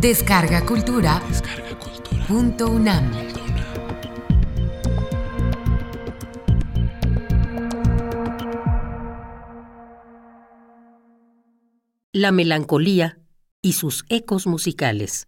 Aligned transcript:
Descarga 0.00 0.64
Cultura. 0.64 1.20
Punto 2.26 2.70
UNAM. 2.70 3.12
La 12.14 12.32
melancolía 12.32 13.18
y 13.60 13.74
sus 13.74 14.06
ecos 14.08 14.46
musicales. 14.46 15.26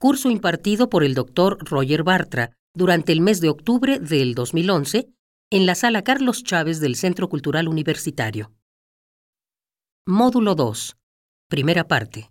Curso 0.00 0.30
impartido 0.30 0.88
por 0.88 1.04
el 1.04 1.12
doctor 1.12 1.58
Roger 1.60 2.04
Bartra 2.04 2.56
durante 2.72 3.12
el 3.12 3.20
mes 3.20 3.42
de 3.42 3.50
octubre 3.50 3.98
del 3.98 4.34
2011 4.34 5.10
en 5.50 5.66
la 5.66 5.74
sala 5.74 6.04
Carlos 6.04 6.42
Chávez 6.42 6.80
del 6.80 6.96
Centro 6.96 7.28
Cultural 7.28 7.68
Universitario. 7.68 8.50
Módulo 10.06 10.54
2. 10.54 10.96
Primera 11.50 11.86
parte. 11.86 12.30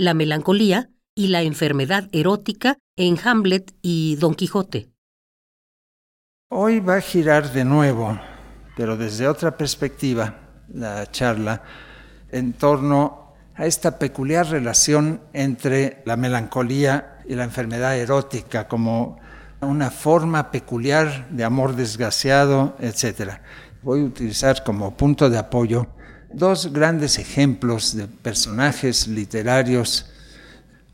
La 0.00 0.14
melancolía 0.14 0.88
y 1.14 1.28
la 1.28 1.42
enfermedad 1.42 2.08
erótica 2.12 2.78
en 2.96 3.18
Hamlet 3.22 3.74
y 3.82 4.16
Don 4.16 4.34
Quijote. 4.34 4.88
Hoy 6.48 6.80
va 6.80 6.96
a 6.96 7.00
girar 7.02 7.52
de 7.52 7.66
nuevo, 7.66 8.18
pero 8.78 8.96
desde 8.96 9.28
otra 9.28 9.58
perspectiva, 9.58 10.64
la 10.72 11.10
charla 11.10 11.62
en 12.30 12.54
torno 12.54 13.34
a 13.54 13.66
esta 13.66 13.98
peculiar 13.98 14.46
relación 14.46 15.20
entre 15.34 16.02
la 16.06 16.16
melancolía 16.16 17.18
y 17.28 17.34
la 17.34 17.44
enfermedad 17.44 17.94
erótica 17.98 18.68
como 18.68 19.20
una 19.60 19.90
forma 19.90 20.50
peculiar 20.50 21.28
de 21.28 21.44
amor 21.44 21.76
desgraciado, 21.76 22.74
etc. 22.80 23.32
Voy 23.82 24.00
a 24.00 24.04
utilizar 24.04 24.64
como 24.64 24.96
punto 24.96 25.28
de 25.28 25.36
apoyo 25.36 25.88
dos 26.32 26.72
grandes 26.72 27.18
ejemplos 27.18 27.96
de 27.96 28.06
personajes 28.06 29.08
literarios. 29.08 30.06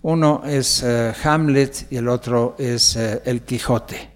Uno 0.03 0.43
es 0.45 0.83
eh, 0.83 1.13
Hamlet 1.25 1.87
y 1.91 1.97
el 1.97 2.09
otro 2.09 2.57
es 2.59 2.97
eh, 2.97 3.23
El 3.25 3.43
Quijote. 3.43 4.11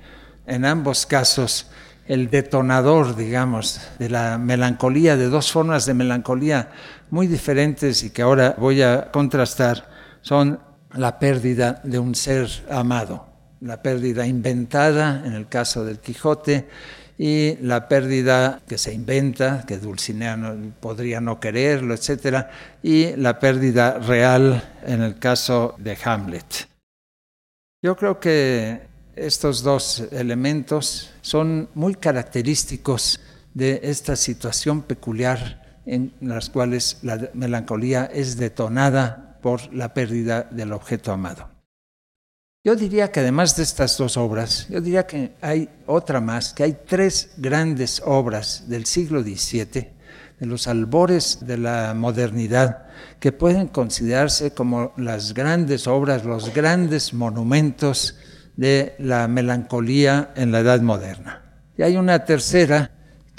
En 0.46 0.64
ambos 0.64 1.06
casos, 1.06 1.70
el 2.06 2.30
detonador, 2.30 3.16
digamos, 3.16 3.80
de 3.98 4.08
la 4.08 4.38
melancolía, 4.38 5.16
de 5.16 5.28
dos 5.28 5.52
formas 5.52 5.86
de 5.86 5.94
melancolía 5.94 6.70
muy 7.10 7.26
diferentes 7.26 8.02
y 8.02 8.10
que 8.10 8.22
ahora 8.22 8.56
voy 8.58 8.82
a 8.82 9.10
contrastar, 9.10 9.88
son 10.22 10.60
la 10.94 11.18
pérdida 11.18 11.80
de 11.84 11.98
un 11.98 12.14
ser 12.14 12.48
amado, 12.68 13.26
la 13.60 13.80
pérdida 13.80 14.26
inventada 14.26 15.22
en 15.24 15.34
el 15.34 15.48
caso 15.48 15.84
del 15.84 15.98
Quijote 16.00 16.68
y 17.22 17.58
la 17.60 17.86
pérdida 17.86 18.62
que 18.66 18.78
se 18.78 18.94
inventa, 18.94 19.66
que 19.66 19.76
Dulcinea 19.76 20.38
podría 20.80 21.20
no 21.20 21.38
quererlo, 21.38 21.92
etc., 21.92 22.46
y 22.82 23.14
la 23.16 23.38
pérdida 23.38 23.98
real 23.98 24.80
en 24.86 25.02
el 25.02 25.18
caso 25.18 25.74
de 25.76 25.98
Hamlet. 26.02 26.66
Yo 27.82 27.94
creo 27.94 28.18
que 28.18 28.80
estos 29.16 29.62
dos 29.62 30.08
elementos 30.12 31.10
son 31.20 31.68
muy 31.74 31.94
característicos 31.96 33.20
de 33.52 33.80
esta 33.82 34.16
situación 34.16 34.80
peculiar 34.80 35.82
en 35.84 36.14
las 36.22 36.48
cuales 36.48 37.00
la 37.02 37.28
melancolía 37.34 38.06
es 38.06 38.38
detonada 38.38 39.36
por 39.42 39.74
la 39.74 39.92
pérdida 39.92 40.48
del 40.50 40.72
objeto 40.72 41.12
amado. 41.12 41.50
Yo 42.62 42.76
diría 42.76 43.10
que 43.10 43.20
además 43.20 43.56
de 43.56 43.62
estas 43.62 43.96
dos 43.96 44.18
obras, 44.18 44.66
yo 44.68 44.82
diría 44.82 45.06
que 45.06 45.32
hay 45.40 45.70
otra 45.86 46.20
más, 46.20 46.52
que 46.52 46.64
hay 46.64 46.76
tres 46.86 47.30
grandes 47.38 48.02
obras 48.04 48.64
del 48.68 48.84
siglo 48.84 49.22
XVII, 49.22 49.88
de 50.38 50.46
los 50.46 50.66
albores 50.66 51.38
de 51.40 51.56
la 51.56 51.94
modernidad, 51.94 52.88
que 53.18 53.32
pueden 53.32 53.68
considerarse 53.68 54.50
como 54.50 54.92
las 54.98 55.32
grandes 55.32 55.86
obras, 55.86 56.26
los 56.26 56.52
grandes 56.52 57.14
monumentos 57.14 58.18
de 58.56 58.94
la 58.98 59.26
melancolía 59.26 60.32
en 60.36 60.52
la 60.52 60.60
Edad 60.60 60.82
Moderna. 60.82 61.42
Y 61.78 61.82
hay 61.82 61.96
una 61.96 62.26
tercera 62.26 62.90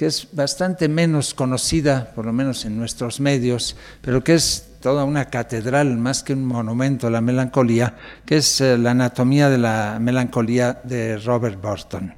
que 0.02 0.08
es 0.08 0.30
bastante 0.32 0.90
menos 0.90 1.36
conocida, 1.36 2.12
por 2.16 2.26
lo 2.26 2.34
menos 2.34 2.66
en 2.66 2.76
nuestros 2.76 3.20
medios, 3.20 3.76
pero 4.02 4.24
que 4.24 4.34
es 4.34 4.80
toda 4.82 5.04
una 5.04 5.26
catedral 5.26 5.96
más 5.96 6.24
que 6.24 6.34
un 6.34 6.44
monumento 6.44 7.06
a 7.06 7.12
la 7.12 7.22
melancolía, 7.22 7.96
que 8.26 8.38
es 8.38 8.62
eh, 8.62 8.80
la 8.80 8.92
anatomía 8.92 9.48
de 9.52 9.60
la 9.60 10.00
melancolía 10.02 10.82
de 10.84 11.18
Robert 11.18 11.62
Burton. 11.62 12.16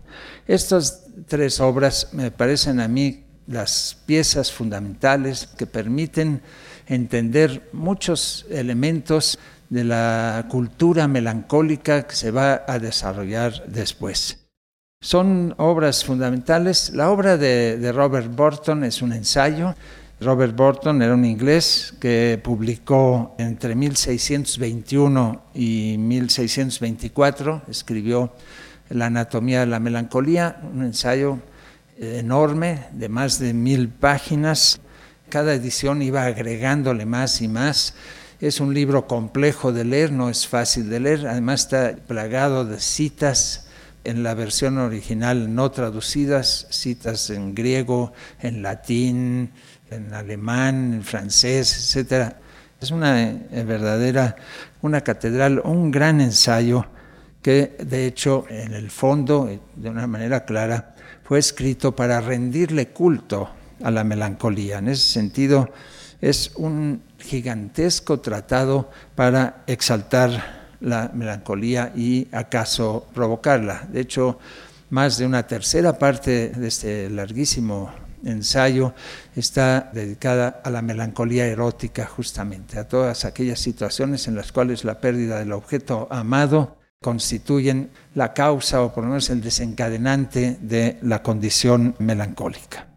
Estas 0.48 1.08
tres 1.28 1.60
obras 1.60 2.08
me 2.14 2.32
parecen 2.32 2.80
a 2.80 2.88
mí 2.88 3.26
las 3.48 3.98
piezas 4.06 4.50
fundamentales 4.50 5.50
que 5.58 5.68
permiten 5.68 6.42
entender 6.88 7.70
muchos 7.74 8.46
elementos 8.50 9.38
de 9.70 9.84
la 9.84 10.46
cultura 10.50 11.10
melancólica 11.10 12.08
que 12.08 12.16
se 12.16 12.32
va 12.32 12.64
a 12.66 12.80
desarrollar 12.80 13.66
después. 13.68 14.43
Son 15.04 15.54
obras 15.58 16.06
fundamentales. 16.06 16.92
La 16.94 17.12
obra 17.12 17.36
de, 17.36 17.92
Robert 17.92 18.34
Burton 18.34 18.86
es 18.86 19.02
un 19.02 19.12
ensayo 19.12 19.76
Robert 20.22 20.56
Burton 20.56 21.02
era 21.02 21.14
un 21.14 21.26
inglés 21.26 21.94
que 22.00 22.40
publicó 22.42 23.36
entre 23.38 23.76
1621 23.76 25.44
y 25.56 25.98
1624, 25.98 27.64
escribió 27.70 28.32
La 28.92 29.08
anatomía 29.08 29.60
de 29.60 29.66
la 29.66 29.82
melancolía, 29.82 30.62
un 30.74 30.84
ensayo 30.84 31.40
enorme 32.00 32.86
de 32.94 33.10
más 33.10 33.40
de 33.40 33.54
mil 33.54 33.90
páginas. 33.90 34.80
Cada 35.28 35.54
edición 35.54 36.02
iba 36.02 36.24
agregándole 36.24 37.06
más 37.06 37.42
y 37.42 37.50
más. 37.50 37.94
Es 38.40 38.62
un 38.62 38.74
libro 38.74 39.06
complejo 39.06 39.74
de 39.74 39.84
leer, 39.84 40.14
no 40.14 40.30
es 40.30 40.48
fácil 40.48 40.90
de 40.90 41.02
leer, 41.02 41.28
además 41.28 41.64
está 41.64 41.94
plagado 42.08 42.64
de 42.64 42.80
citas 42.80 43.68
en 44.04 44.24
la 44.24 44.34
versión 44.34 44.78
original 44.78 45.54
no 45.54 45.72
traducidas, 45.72 46.68
citas 46.70 47.30
en 47.30 47.56
griego, 47.56 48.14
en 48.42 48.62
latín, 48.62 49.52
en 49.90 50.14
alemán, 50.14 50.94
en 50.94 51.04
francés, 51.04 51.96
etc. 51.96 52.34
Es 52.82 52.92
una 52.92 53.22
eh, 53.22 53.64
verdadera, 53.66 54.36
una 54.82 55.02
catedral, 55.02 55.62
un 55.64 55.92
gran 55.92 56.22
ensayo 56.22 56.86
que 57.42 57.76
de 57.80 58.06
hecho 58.06 58.46
en 58.50 58.74
el 58.74 58.90
fondo, 58.90 59.48
eh, 59.50 59.60
de 59.76 59.90
una 59.90 60.08
manera 60.08 60.46
clara, 60.46 60.96
fue 61.24 61.40
escrito 61.40 61.96
para 61.96 62.20
rendirle 62.22 62.90
culto 62.90 63.50
a 63.82 63.92
la 63.92 64.04
melancolía. 64.04 64.80
En 64.80 64.90
ese 64.90 65.12
sentido, 65.12 65.72
es 66.22 66.52
un 66.56 67.02
gigantesco 67.20 68.20
tratado 68.20 68.90
para 69.16 69.64
exaltar 69.68 70.63
la 70.84 71.10
melancolía 71.14 71.92
y 71.96 72.28
acaso 72.32 73.08
provocarla. 73.14 73.88
De 73.92 74.02
hecho, 74.02 74.38
más 74.90 75.18
de 75.18 75.26
una 75.26 75.48
tercera 75.48 75.98
parte 75.98 76.50
de 76.50 76.68
este 76.68 77.10
larguísimo 77.10 77.92
ensayo 78.26 78.94
está 79.36 79.90
dedicada 79.94 80.62
a 80.64 80.70
la 80.70 80.82
melancolía 80.82 81.48
erótica 81.48 82.06
justamente, 82.06 82.80
a 82.80 82.88
todas 82.88 83.26
aquellas 83.26 83.60
situaciones 83.60 84.28
en 84.28 84.36
las 84.36 84.52
cuales 84.52 84.84
la 84.84 85.00
pérdida 85.00 85.40
del 85.40 85.52
objeto 85.52 86.08
amado 86.12 86.78
constituyen 87.02 87.92
la 88.16 88.34
causa 88.34 88.82
o 88.82 88.94
por 88.94 89.04
lo 89.04 89.10
menos 89.10 89.30
el 89.30 89.42
desencadenante 89.42 90.58
de 90.62 90.98
la 91.02 91.22
condición 91.22 91.96
melancólica. 92.00 92.88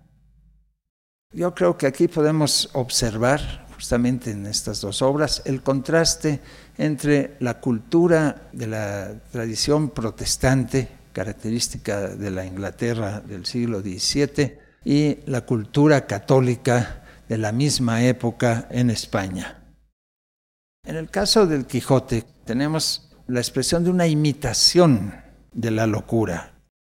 Yo 1.32 1.54
creo 1.54 1.76
que 1.76 1.86
aquí 1.86 2.08
podemos 2.08 2.70
observar 2.72 3.65
justamente 3.76 4.30
en 4.30 4.46
estas 4.46 4.80
dos 4.80 5.02
obras 5.02 5.42
el 5.44 5.62
contraste 5.62 6.40
entre 6.78 7.36
la 7.40 7.60
cultura 7.60 8.48
de 8.52 8.66
la 8.66 9.20
tradición 9.30 9.90
protestante, 9.90 10.88
característica 11.12 12.08
de 12.08 12.30
la 12.30 12.44
Inglaterra 12.44 13.20
del 13.20 13.46
siglo 13.46 13.80
XVII, 13.80 14.58
y 14.84 15.18
la 15.26 15.42
cultura 15.42 16.06
católica 16.06 17.02
de 17.28 17.38
la 17.38 17.52
misma 17.52 18.04
época 18.04 18.68
en 18.70 18.90
España. 18.90 19.62
En 20.84 20.96
el 20.96 21.10
caso 21.10 21.46
del 21.46 21.66
Quijote 21.66 22.24
tenemos 22.44 23.10
la 23.26 23.40
expresión 23.40 23.84
de 23.84 23.90
una 23.90 24.06
imitación 24.06 25.12
de 25.52 25.70
la 25.70 25.86
locura. 25.86 26.52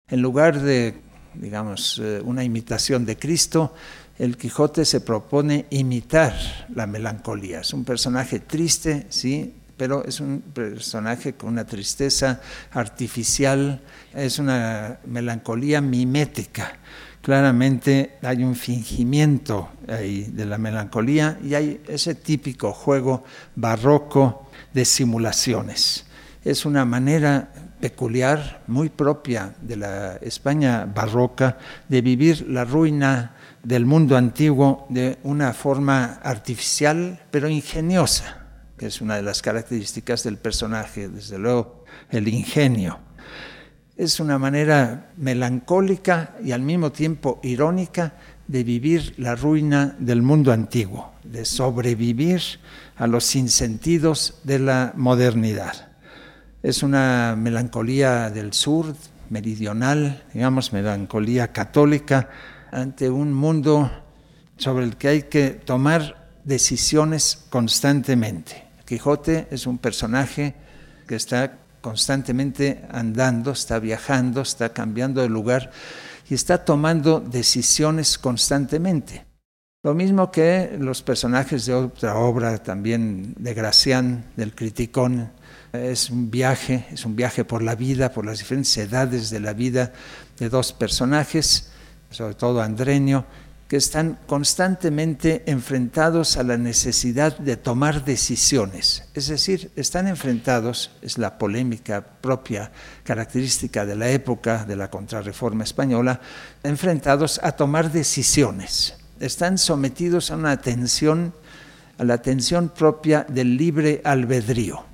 En 0.08 0.22
lugar 0.22 0.60
de, 0.60 1.02
digamos, 1.34 2.00
eh, 2.02 2.22
una 2.24 2.42
imitación 2.42 3.04
de 3.04 3.18
Cristo, 3.18 3.74
el 4.18 4.36
Quijote 4.36 4.84
se 4.84 5.00
propone 5.00 5.66
imitar 5.70 6.34
la 6.74 6.86
melancolía. 6.86 7.60
Es 7.60 7.72
un 7.72 7.84
personaje 7.84 8.40
triste, 8.40 9.06
sí, 9.08 9.54
pero 9.76 10.04
es 10.04 10.20
un 10.20 10.40
personaje 10.40 11.34
con 11.34 11.50
una 11.50 11.64
tristeza 11.64 12.40
artificial, 12.72 13.80
es 14.14 14.38
una 14.38 14.98
melancolía 15.06 15.80
mimética 15.80 16.78
claramente 17.22 18.18
hay 18.22 18.42
un 18.42 18.54
fingimiento 18.54 19.70
ahí 19.88 20.24
de 20.24 20.44
la 20.44 20.58
melancolía 20.58 21.38
y 21.42 21.54
hay 21.54 21.80
ese 21.88 22.14
típico 22.16 22.72
juego 22.72 23.24
barroco 23.54 24.48
de 24.74 24.84
simulaciones. 24.84 26.04
Es 26.44 26.66
una 26.66 26.84
manera 26.84 27.48
peculiar, 27.80 28.62
muy 28.66 28.88
propia 28.90 29.54
de 29.60 29.76
la 29.76 30.16
España 30.16 30.84
barroca, 30.84 31.58
de 31.88 32.02
vivir 32.02 32.46
la 32.48 32.64
ruina 32.64 33.36
del 33.62 33.86
mundo 33.86 34.16
antiguo 34.16 34.86
de 34.88 35.18
una 35.22 35.52
forma 35.52 36.20
artificial 36.22 37.20
pero 37.30 37.48
ingeniosa 37.48 38.42
que 38.82 38.88
es 38.88 39.00
una 39.00 39.14
de 39.14 39.22
las 39.22 39.42
características 39.42 40.24
del 40.24 40.38
personaje, 40.38 41.08
desde 41.08 41.38
luego 41.38 41.84
el 42.10 42.26
ingenio. 42.26 42.98
Es 43.96 44.18
una 44.18 44.40
manera 44.40 45.12
melancólica 45.16 46.34
y 46.42 46.50
al 46.50 46.62
mismo 46.62 46.90
tiempo 46.90 47.38
irónica 47.44 48.14
de 48.48 48.64
vivir 48.64 49.14
la 49.18 49.36
ruina 49.36 49.94
del 50.00 50.22
mundo 50.22 50.50
antiguo, 50.50 51.12
de 51.22 51.44
sobrevivir 51.44 52.42
a 52.96 53.06
los 53.06 53.22
sinsentidos 53.22 54.40
de 54.42 54.58
la 54.58 54.94
modernidad. 54.96 55.90
Es 56.64 56.82
una 56.82 57.36
melancolía 57.38 58.30
del 58.30 58.52
sur, 58.52 58.96
meridional, 59.30 60.24
digamos, 60.34 60.72
melancolía 60.72 61.52
católica, 61.52 62.30
ante 62.72 63.10
un 63.10 63.32
mundo 63.32 63.90
sobre 64.56 64.84
el 64.84 64.96
que 64.96 65.08
hay 65.08 65.22
que 65.24 65.50
tomar 65.50 66.30
decisiones 66.44 67.44
constantemente. 67.50 68.64
Quijote 68.84 69.46
es 69.50 69.66
un 69.66 69.78
personaje 69.78 70.54
que 71.06 71.14
está 71.14 71.58
constantemente 71.80 72.84
andando, 72.90 73.52
está 73.52 73.78
viajando, 73.78 74.42
está 74.42 74.72
cambiando 74.72 75.20
de 75.20 75.28
lugar 75.28 75.70
y 76.28 76.34
está 76.34 76.64
tomando 76.64 77.20
decisiones 77.20 78.18
constantemente. 78.18 79.26
Lo 79.84 79.94
mismo 79.94 80.30
que 80.30 80.76
los 80.78 81.02
personajes 81.02 81.66
de 81.66 81.74
otra 81.74 82.16
obra 82.16 82.58
también 82.58 83.34
de 83.36 83.52
Gracián, 83.52 84.24
del 84.36 84.54
Criticón, 84.54 85.30
es 85.72 86.10
un 86.10 86.30
viaje, 86.30 86.86
es 86.92 87.04
un 87.04 87.16
viaje 87.16 87.44
por 87.44 87.62
la 87.62 87.74
vida, 87.74 88.12
por 88.12 88.24
las 88.24 88.38
diferentes 88.38 88.76
edades 88.76 89.30
de 89.30 89.40
la 89.40 89.54
vida 89.54 89.92
de 90.38 90.48
dos 90.48 90.72
personajes, 90.72 91.71
sobre 92.12 92.34
todo 92.34 92.62
Andrenio, 92.62 93.24
que 93.72 93.78
están 93.78 94.18
constantemente 94.26 95.44
enfrentados 95.46 96.36
a 96.36 96.42
la 96.42 96.58
necesidad 96.58 97.38
de 97.38 97.56
tomar 97.56 98.04
decisiones. 98.04 99.04
Es 99.14 99.28
decir, 99.28 99.70
están 99.76 100.08
enfrentados, 100.08 100.90
es 101.00 101.16
la 101.16 101.38
polémica 101.38 102.04
propia 102.04 102.70
característica 103.02 103.86
de 103.86 103.96
la 103.96 104.10
época 104.10 104.66
de 104.66 104.76
la 104.76 104.90
contrarreforma 104.90 105.64
española, 105.64 106.20
enfrentados 106.62 107.40
a 107.42 107.52
tomar 107.52 107.90
decisiones. 107.90 108.94
Están 109.20 109.56
sometidos 109.56 110.30
a 110.30 110.36
una 110.36 110.60
tensión, 110.60 111.32
a 111.96 112.04
la 112.04 112.18
tensión 112.20 112.68
propia 112.68 113.24
del 113.26 113.56
libre 113.56 114.02
albedrío. 114.04 114.84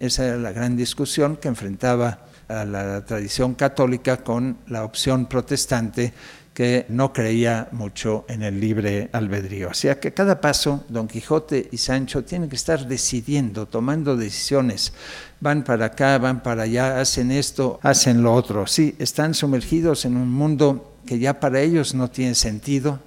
Esa 0.00 0.26
era 0.26 0.36
la 0.36 0.50
gran 0.50 0.76
discusión 0.76 1.36
que 1.36 1.46
enfrentaba 1.46 2.26
a 2.48 2.64
la 2.64 3.04
tradición 3.04 3.54
católica 3.54 4.16
con 4.16 4.58
la 4.66 4.84
opción 4.84 5.26
protestante 5.26 6.12
que 6.56 6.86
no 6.88 7.12
creía 7.12 7.68
mucho 7.72 8.24
en 8.30 8.42
el 8.42 8.58
libre 8.58 9.10
albedrío. 9.12 9.68
O 9.68 9.74
sea 9.74 10.00
que 10.00 10.14
cada 10.14 10.40
paso, 10.40 10.86
Don 10.88 11.06
Quijote 11.06 11.68
y 11.70 11.76
Sancho 11.76 12.24
tienen 12.24 12.48
que 12.48 12.56
estar 12.56 12.88
decidiendo, 12.88 13.66
tomando 13.66 14.16
decisiones. 14.16 14.94
Van 15.38 15.64
para 15.64 15.84
acá, 15.84 16.16
van 16.16 16.42
para 16.42 16.62
allá, 16.62 16.98
hacen 16.98 17.30
esto, 17.30 17.78
hacen 17.82 18.22
lo 18.22 18.32
otro. 18.32 18.66
Sí, 18.66 18.96
están 18.98 19.34
sumergidos 19.34 20.06
en 20.06 20.16
un 20.16 20.32
mundo 20.32 20.94
que 21.04 21.18
ya 21.18 21.40
para 21.40 21.60
ellos 21.60 21.94
no 21.94 22.08
tiene 22.08 22.34
sentido, 22.34 23.00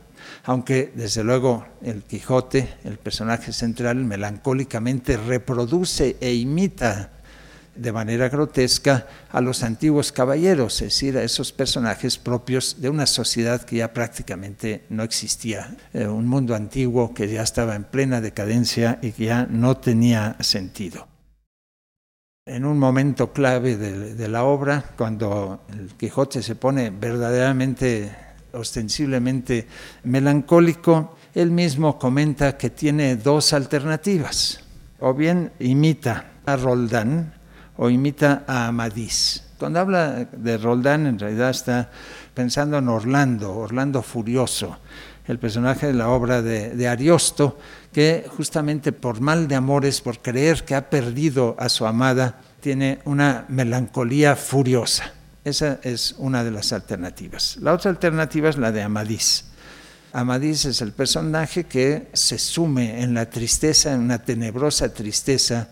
aunque 0.44 0.92
desde 0.94 1.24
luego 1.24 1.66
el 1.82 2.04
Quijote, 2.04 2.76
el 2.84 3.00
personaje 3.00 3.52
central, 3.52 3.96
melancólicamente 3.96 5.18
reproduce 5.18 6.18
e 6.22 6.36
imita 6.36 7.14
de 7.80 7.92
manera 7.94 8.30
grotesca 8.30 9.08
a 9.32 9.42
los 9.42 9.64
antiguos 9.64 10.12
caballeros, 10.12 10.82
es 10.82 10.94
decir, 10.94 11.18
a 11.18 11.24
esos 11.24 11.52
personajes 11.52 12.18
propios 12.18 12.82
de 12.82 12.90
una 12.90 13.06
sociedad 13.06 13.62
que 13.62 13.78
ya 13.78 13.94
prácticamente 13.94 14.84
no 14.90 15.04
existía, 15.04 15.76
eh, 15.94 16.08
un 16.08 16.28
mundo 16.28 16.56
antiguo 16.56 17.14
que 17.14 17.28
ya 17.28 17.42
estaba 17.42 17.76
en 17.76 17.86
plena 17.86 18.22
decadencia 18.22 19.00
y 19.02 19.12
que 19.12 19.26
ya 19.26 19.48
no 19.50 19.78
tenía 19.78 20.36
sentido. 20.42 21.08
En 22.46 22.66
un 22.66 22.80
momento 22.80 23.32
clave 23.32 23.78
de, 23.78 24.16
de 24.16 24.28
la 24.28 24.44
obra, 24.44 24.84
cuando 24.98 25.62
el 25.72 25.90
Quijote 25.96 26.42
se 26.42 26.56
pone 26.56 26.90
verdaderamente, 26.90 28.12
ostensiblemente 28.54 29.68
melancólico, 30.04 31.16
él 31.36 31.52
mismo 31.52 32.00
comenta 32.00 32.58
que 32.58 32.72
tiene 32.72 33.16
dos 33.16 33.54
alternativas. 33.54 34.62
O 35.00 35.14
bien 35.14 35.52
imita 35.60 36.32
a 36.46 36.56
Roldán, 36.58 37.39
o 37.80 37.90
imita 37.90 38.44
a 38.46 38.68
Amadís. 38.68 39.44
Cuando 39.58 39.80
habla 39.80 40.28
de 40.32 40.58
Roldán, 40.58 41.08
en 41.08 41.18
realidad 41.18 41.50
está 41.50 41.90
pensando 42.34 42.78
en 42.78 42.90
Orlando, 42.90 43.56
Orlando 43.56 44.02
Furioso, 44.02 44.78
el 45.28 45.40
personaje 45.40 45.88
de 45.88 45.94
la 45.94 46.10
obra 46.10 46.42
de, 46.42 46.88
Ariosto, 46.88 47.58
que 47.94 48.26
justamente 48.36 48.92
por 48.92 49.22
mal 49.22 49.48
de 49.48 49.56
amores, 49.56 50.02
por 50.02 50.20
creer 50.20 50.66
que 50.66 50.76
ha 50.76 50.90
perdido 50.90 51.56
a 51.58 51.70
su 51.70 51.86
amada, 51.86 52.42
tiene 52.60 53.00
una 53.06 53.46
melancolía 53.48 54.36
furiosa. 54.36 55.14
Esa 55.46 55.80
es 55.84 56.16
una 56.18 56.44
de 56.44 56.52
las 56.52 56.74
alternativas. 56.74 57.58
La 57.62 57.74
otra 57.74 57.92
alternativa 57.92 58.50
es 58.50 58.58
la 58.58 58.74
de 58.74 58.82
Amadís. 58.82 59.46
Amadís 60.12 60.66
es 60.66 60.82
el 60.82 60.92
personaje 60.92 61.64
que 61.64 62.10
se 62.12 62.40
sume 62.40 63.02
en 63.02 63.14
la 63.14 63.30
tristeza, 63.30 63.94
en 63.94 64.02
una 64.02 64.20
tenebrosa 64.20 64.94
tristeza 64.94 65.70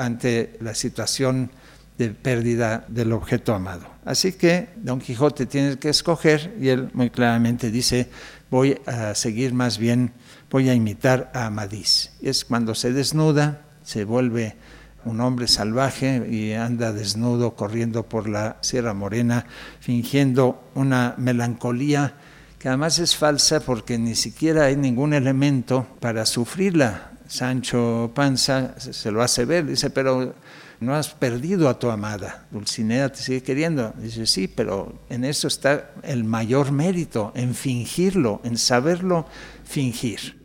ante 0.00 0.56
la 0.60 0.74
situación 0.74 1.50
de 1.98 2.10
pérdida 2.10 2.84
del 2.88 3.12
objeto 3.12 3.54
amado. 3.54 3.86
Así 4.04 4.32
que 4.32 4.70
Don 4.76 5.00
Quijote 5.00 5.44
tiene 5.46 5.78
que 5.78 5.90
escoger 5.90 6.56
y 6.58 6.68
él 6.68 6.88
muy 6.94 7.10
claramente 7.10 7.70
dice, 7.70 8.08
voy 8.50 8.80
a 8.86 9.14
seguir 9.14 9.52
más 9.52 9.76
bien, 9.76 10.12
voy 10.50 10.70
a 10.70 10.74
imitar 10.74 11.30
a 11.34 11.46
Amadís. 11.46 12.12
Y 12.20 12.30
es 12.30 12.44
cuando 12.46 12.74
se 12.74 12.92
desnuda, 12.92 13.62
se 13.84 14.04
vuelve 14.04 14.56
un 15.04 15.20
hombre 15.20 15.46
salvaje 15.46 16.26
y 16.30 16.52
anda 16.52 16.92
desnudo 16.92 17.54
corriendo 17.54 18.04
por 18.04 18.28
la 18.28 18.56
Sierra 18.62 18.94
Morena, 18.94 19.46
fingiendo 19.80 20.70
una 20.74 21.14
melancolía 21.18 22.14
que 22.58 22.68
además 22.68 22.98
es 22.98 23.16
falsa 23.16 23.60
porque 23.60 23.98
ni 23.98 24.14
siquiera 24.14 24.66
hay 24.66 24.76
ningún 24.76 25.14
elemento 25.14 25.86
para 25.98 26.26
sufrirla. 26.26 27.09
Sancho 27.30 28.10
Panza 28.12 28.74
se 28.80 29.10
lo 29.12 29.22
hace 29.22 29.44
ver, 29.44 29.64
dice, 29.64 29.88
pero 29.90 30.34
no 30.80 30.94
has 30.96 31.10
perdido 31.10 31.68
a 31.68 31.78
tu 31.78 31.88
amada, 31.88 32.46
Dulcinea 32.50 33.08
te 33.12 33.20
sigue 33.20 33.42
queriendo. 33.44 33.94
Dice, 33.98 34.26
sí, 34.26 34.48
pero 34.48 35.00
en 35.08 35.24
eso 35.24 35.46
está 35.46 35.92
el 36.02 36.24
mayor 36.24 36.72
mérito, 36.72 37.30
en 37.36 37.54
fingirlo, 37.54 38.40
en 38.42 38.58
saberlo 38.58 39.26
fingir. 39.62 40.40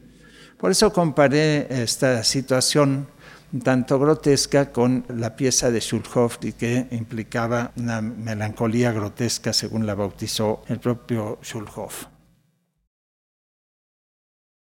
Por 0.60 0.70
eso 0.70 0.94
comparé 0.94 1.68
esta 1.82 2.24
situación 2.24 3.08
tanto 3.64 3.98
grotesca 3.98 4.72
con 4.72 5.06
la 5.10 5.36
pieza 5.36 5.72
de 5.72 5.82
Schulhoff 5.82 6.38
y 6.44 6.54
que 6.54 6.88
implicaba 6.92 7.72
una 7.78 8.00
melancolía 8.02 8.92
grotesca 8.92 9.54
según 9.54 9.88
la 9.88 9.96
bautizó 9.96 10.64
el 10.68 10.80
propio 10.80 11.40
Schulhoff. 11.42 12.15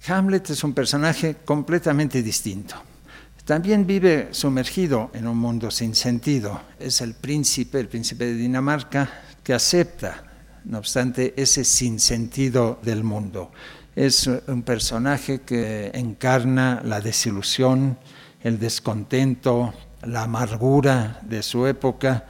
Hamlet 0.06 0.50
es 0.50 0.64
un 0.64 0.72
personaje 0.72 1.36
completamente 1.44 2.22
distinto. 2.22 2.76
También 3.44 3.86
vive 3.86 4.28
sumergido 4.30 5.10
en 5.12 5.26
un 5.26 5.36
mundo 5.36 5.70
sin 5.70 5.94
sentido. 5.94 6.60
Es 6.78 7.00
el 7.00 7.14
príncipe, 7.14 7.80
el 7.80 7.88
príncipe 7.88 8.26
de 8.26 8.34
Dinamarca, 8.34 9.10
que 9.42 9.52
acepta, 9.52 10.24
no 10.64 10.78
obstante, 10.78 11.34
ese 11.36 11.64
sinsentido 11.64 12.78
del 12.82 13.02
mundo. 13.02 13.50
Es 13.96 14.26
un 14.26 14.62
personaje 14.62 15.40
que 15.40 15.90
encarna 15.94 16.80
la 16.84 17.00
desilusión, 17.00 17.98
el 18.42 18.58
descontento, 18.58 19.74
la 20.02 20.22
amargura 20.22 21.20
de 21.22 21.42
su 21.42 21.66
época 21.66 22.24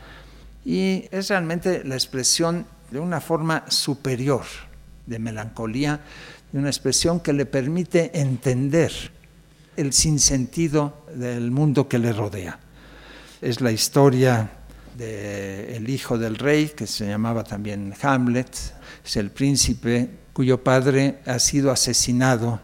y 0.65 1.05
es 1.11 1.29
realmente 1.29 1.85
la 1.85 1.95
expresión 1.95 2.67
de 2.91 2.99
una 2.99 3.21
forma 3.21 3.65
superior 3.69 4.45
de 5.07 5.19
melancolía 5.19 6.01
de 6.53 6.59
una 6.59 6.69
expresión 6.69 7.21
que 7.21 7.33
le 7.33 7.47
permite 7.47 8.19
entender 8.19 8.93
el 9.77 9.93
sinsentido 9.93 11.07
del 11.15 11.51
mundo 11.51 11.89
que 11.89 11.99
le 11.99 12.13
rodea. 12.13 12.59
Es 13.41 13.61
la 13.61 13.73
historia 13.73 14.51
del 14.97 15.89
hijo 15.89 16.19
del 16.19 16.37
rey, 16.37 16.69
que 16.77 16.87
se 16.87 17.07
llamaba 17.07 17.45
también 17.45 17.95
Hamlet, 18.03 18.55
es 19.05 19.17
el 19.17 19.31
príncipe 19.31 20.11
cuyo 20.33 20.63
padre 20.63 21.21
ha 21.27 21.39
sido 21.39 21.71
asesinado 21.71 22.61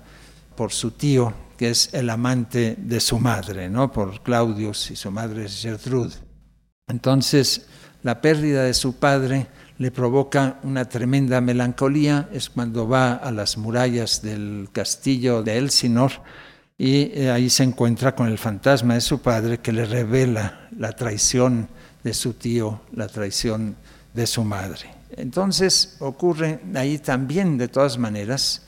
por 0.55 0.73
su 0.73 0.90
tío, 0.93 1.33
que 1.57 1.71
es 1.71 1.90
el 1.95 2.11
amante 2.11 2.76
de 2.78 3.00
su 3.00 3.19
madre, 3.19 3.71
¿no? 3.71 3.90
por 3.90 4.23
Claudius 4.23 4.90
y 4.90 4.97
su 4.97 5.11
madre 5.11 5.47
es 5.47 5.62
Gertrude. 5.62 6.14
Entonces, 6.88 7.66
la 8.02 8.21
pérdida 8.21 8.64
de 8.64 8.75
su 8.75 8.97
padre 8.97 9.47
le 9.78 9.90
provoca 9.90 10.59
una 10.62 10.88
tremenda 10.88 11.40
melancolía, 11.40 12.28
es 12.33 12.49
cuando 12.49 12.88
va 12.88 13.14
a 13.14 13.30
las 13.30 13.59
murallas 13.59 14.23
del 14.23 14.68
castillo 14.73 15.42
de 15.42 15.59
Elsinor 15.59 16.12
y 16.78 17.12
eh, 17.14 17.30
ahí 17.30 17.50
se 17.50 17.62
encuentra 17.62 18.14
con 18.14 18.28
el 18.28 18.38
fantasma 18.38 18.95
de 18.95 19.00
su 19.00 19.21
padre 19.21 19.59
que 19.59 19.73
le 19.73 19.85
revela 19.85 20.68
la 20.78 20.92
traición 20.92 21.68
de 22.02 22.14
su 22.14 22.35
tío, 22.35 22.80
la 22.92 23.09
traición 23.09 23.76
de 24.14 24.26
su 24.26 24.45
madre. 24.45 24.95
Entonces 25.11 25.97
ocurre 26.00 26.61
ahí 26.75 26.99
también, 26.99 27.59
de 27.59 27.68
todas 27.68 27.99
maneras, 27.99 28.62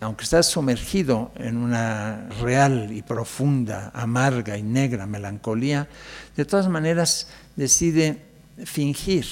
aunque 0.00 0.24
está 0.24 0.42
sumergido 0.42 1.32
en 1.36 1.56
una 1.56 2.28
real 2.40 2.90
y 2.92 3.02
profunda, 3.02 3.90
amarga 3.94 4.56
y 4.56 4.62
negra 4.62 5.06
melancolía, 5.06 5.88
de 6.36 6.44
todas 6.44 6.68
maneras 6.68 7.28
decide 7.56 8.22
fingir 8.64 9.26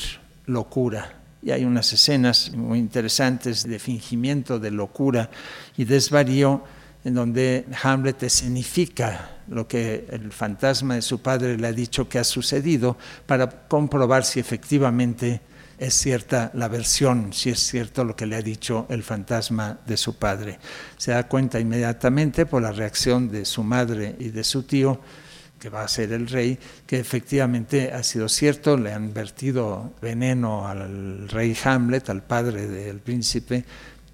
locura. 0.47 1.15
Y 1.43 1.51
hay 1.51 1.65
unas 1.65 1.93
escenas 1.93 2.51
muy 2.53 2.79
interesantes 2.79 3.69
de 3.69 3.79
fingimiento 3.79 4.59
de 4.59 4.71
locura 4.71 5.31
y 5.77 5.85
desvarío 5.85 6.65
en 7.05 7.15
donde 7.15 7.67
Hamlet 7.85 8.23
escenifica 8.25 9.31
lo 9.49 9.69
que 9.69 10.09
el 10.11 10.33
fantasma 10.33 10.97
de 10.97 11.03
su 11.03 11.21
padre 11.21 11.57
le 11.57 11.69
ha 11.69 11.73
dicho 11.73 12.09
que 12.09 12.19
ha 12.19 12.25
sucedido 12.25 12.97
para 13.27 13.69
comprobar 13.69 14.25
si 14.25 14.41
efectivamente 14.41 15.41
es 15.79 15.95
cierta 15.95 16.51
la 16.55 16.69
versión, 16.69 17.33
si 17.33 17.51
es 17.51 17.61
cierto 17.61 18.03
lo 18.03 18.17
que 18.17 18.27
le 18.27 18.37
ha 18.37 18.43
dicho 18.43 18.87
el 18.89 19.03
fantasma 19.03 19.79
de 19.87 19.97
su 19.97 20.17
padre. 20.17 20.59
Se 20.97 21.13
da 21.13 21.29
cuenta 21.29 21.61
inmediatamente 21.61 22.47
por 22.47 22.63
la 22.63 22.73
reacción 22.73 23.31
de 23.31 23.45
su 23.45 23.63
madre 23.63 24.17
y 24.19 24.31
de 24.31 24.43
su 24.43 24.63
tío, 24.65 25.01
que 25.59 25.69
va 25.69 25.83
a 25.83 25.89
ser 25.89 26.13
el 26.13 26.29
rey, 26.29 26.59
que 26.87 26.99
efectivamente 26.99 27.93
ha 27.93 28.03
sido 28.03 28.29
cierto, 28.29 28.77
le 28.77 28.93
han 28.93 29.13
vertido 29.13 29.93
veneno 30.01 30.67
al 30.69 31.29
rey 31.29 31.57
Hamlet, 31.65 32.09
al 32.11 32.23
padre 32.23 32.67
del 32.67 33.01
príncipe, 33.01 33.65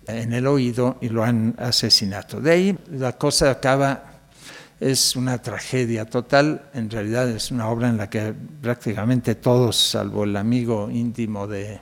en 0.06 0.32
el 0.32 0.46
oído 0.46 0.98
y 1.00 1.08
lo 1.08 1.24
han 1.24 1.54
asesinado. 1.58 2.40
De 2.40 2.50
ahí 2.50 2.78
la 2.90 3.12
cosa 3.12 3.50
acaba 3.50 4.12
es 4.80 5.14
una 5.14 5.40
tragedia 5.40 6.06
total, 6.06 6.70
en 6.74 6.90
realidad 6.90 7.28
es 7.28 7.52
una 7.52 7.68
obra 7.68 7.88
en 7.88 7.96
la 7.98 8.10
que 8.10 8.34
prácticamente 8.60 9.36
todos, 9.36 9.76
salvo 9.76 10.24
el 10.24 10.36
amigo 10.36 10.90
íntimo 10.90 11.46
de, 11.46 11.80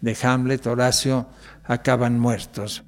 de 0.00 0.16
Hamlet, 0.22 0.66
Horacio, 0.66 1.26
acaban 1.64 2.18
muertos. 2.18 2.82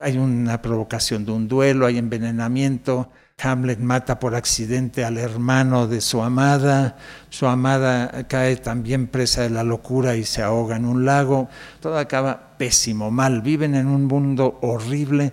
Hay 0.00 0.18
una 0.18 0.60
provocación 0.60 1.24
de 1.24 1.32
un 1.32 1.46
duelo, 1.46 1.86
hay 1.86 1.96
envenenamiento, 1.96 3.10
Hamlet 3.42 3.78
mata 3.78 4.18
por 4.18 4.34
accidente 4.34 5.04
al 5.04 5.18
hermano 5.18 5.86
de 5.86 6.00
su 6.00 6.22
amada, 6.22 6.96
su 7.28 7.46
amada 7.46 8.26
cae 8.28 8.56
también 8.56 9.08
presa 9.08 9.42
de 9.42 9.50
la 9.50 9.62
locura 9.62 10.16
y 10.16 10.24
se 10.24 10.42
ahoga 10.42 10.76
en 10.76 10.84
un 10.84 11.04
lago, 11.04 11.48
todo 11.80 11.98
acaba 11.98 12.56
pésimo, 12.56 13.10
mal, 13.10 13.42
viven 13.42 13.74
en 13.74 13.86
un 13.88 14.06
mundo 14.06 14.58
horrible, 14.62 15.32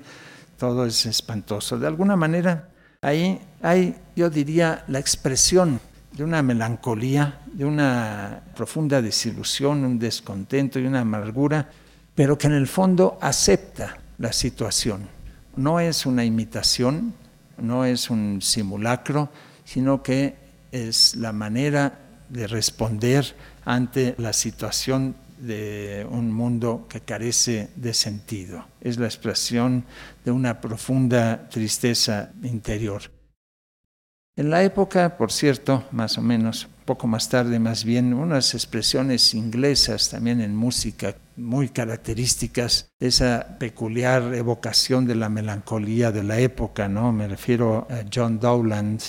todo 0.57 0.86
es 0.86 1.05
espantoso. 1.05 1.79
De 1.79 1.88
alguna 1.88 2.15
manera, 2.15 2.67
Ahí 3.03 3.38
hay, 3.62 3.98
yo 4.15 4.29
diría, 4.29 4.86
la 4.88 4.98
expresión 4.98 5.81
de 6.13 6.24
una 6.24 6.41
melancolía, 6.41 7.41
de 7.51 7.65
una 7.65 8.41
profunda 8.55 9.01
desilusión, 9.01 9.83
un 9.83 10.00
descontento 10.00 10.79
y 10.79 10.86
una 10.86 11.01
amargura, 11.01 11.69
pero 12.15 12.38
que 12.38 12.48
en 12.48 12.53
el 12.53 12.65
fondo 12.65 13.17
acepta 13.19 13.98
la 14.19 14.31
situación. 14.31 15.10
No 15.57 15.81
es 15.81 16.05
una 16.05 16.24
imitación, 16.24 17.13
no 17.57 17.86
es 17.86 18.10
un 18.10 18.41
simulacro, 18.41 19.29
sino 19.65 20.03
que 20.03 20.36
es 20.72 21.15
la 21.15 21.31
manera 21.31 22.00
de 22.29 22.48
responder 22.48 23.36
ante 23.65 24.15
la 24.17 24.33
situación 24.33 25.15
de 25.38 26.07
un 26.10 26.31
mundo 26.31 26.88
que 26.89 27.01
carece 27.01 27.69
de 27.75 27.93
sentido. 27.93 28.65
Es 28.81 28.98
la 28.98 29.05
expresión 29.05 29.86
de 30.24 30.31
una 30.31 30.62
profunda 30.62 31.50
tristeza 31.50 32.31
interior. 32.43 33.03
En 34.36 34.50
la 34.50 34.63
época, 34.63 35.17
por 35.17 35.31
cierto, 35.31 35.83
más 35.91 36.17
o 36.17 36.22
menos, 36.22 36.67
poco 36.85 37.07
más 37.07 37.29
tarde 37.29 37.59
más 37.59 37.83
bien, 37.83 38.13
unas 38.13 38.53
expresiones 38.53 39.33
inglesas 39.33 40.09
también 40.09 40.41
en 40.41 40.55
música 40.55 41.15
muy 41.35 41.69
características, 41.69 42.89
esa 42.99 43.57
peculiar 43.59 44.33
evocación 44.35 45.05
de 45.05 45.15
la 45.15 45.29
melancolía 45.29 46.11
de 46.11 46.23
la 46.23 46.39
época, 46.39 46.87
¿no? 46.87 47.11
Me 47.11 47.27
refiero 47.27 47.87
a 47.89 48.03
John 48.13 48.39
Dowland, 48.39 49.01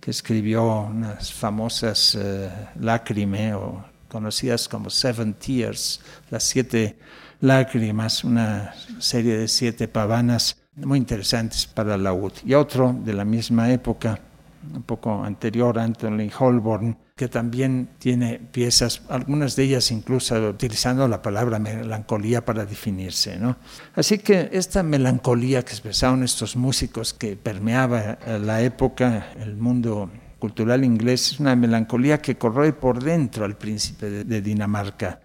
que 0.00 0.10
escribió 0.10 0.82
unas 0.82 1.32
famosas 1.32 2.14
uh, 2.14 2.48
lágrimas 2.80 3.54
o 3.54 3.84
conocidas 4.08 4.68
como 4.68 4.90
Seven 4.90 5.34
Tears, 5.34 6.00
las 6.30 6.44
siete 6.44 6.98
lágrimas, 7.40 8.22
una 8.22 8.74
serie 8.98 9.38
de 9.38 9.48
siete 9.48 9.88
pavanas 9.88 10.56
muy 10.76 10.98
interesantes 10.98 11.66
para 11.66 11.96
la 11.96 12.04
laúd. 12.04 12.32
Y 12.44 12.54
otro 12.54 12.94
de 13.04 13.12
la 13.12 13.24
misma 13.24 13.72
época, 13.72 14.20
un 14.74 14.82
poco 14.82 15.24
anterior, 15.24 15.78
Anthony 15.78 16.30
Holborn, 16.38 16.96
que 17.16 17.28
también 17.28 17.90
tiene 17.98 18.38
piezas, 18.38 19.02
algunas 19.08 19.56
de 19.56 19.64
ellas 19.64 19.90
incluso 19.90 20.34
utilizando 20.48 21.06
la 21.06 21.22
palabra 21.22 21.58
melancolía 21.58 22.44
para 22.44 22.64
definirse. 22.64 23.38
¿no? 23.38 23.56
Así 23.94 24.18
que 24.18 24.50
esta 24.52 24.82
melancolía 24.82 25.64
que 25.64 25.72
expresaron 25.72 26.22
estos 26.22 26.56
músicos 26.56 27.14
que 27.14 27.36
permeaba 27.36 28.18
la 28.40 28.62
época, 28.62 29.28
el 29.38 29.56
mundo 29.56 30.10
cultural 30.44 30.84
inglés 30.84 31.32
es 31.32 31.40
una 31.40 31.56
melancolía 31.56 32.20
que 32.20 32.36
corroe 32.36 32.74
por 32.74 33.02
dentro 33.02 33.46
al 33.46 33.56
príncipe 33.56 34.10
de, 34.10 34.42
Dinamarca. 34.42 35.20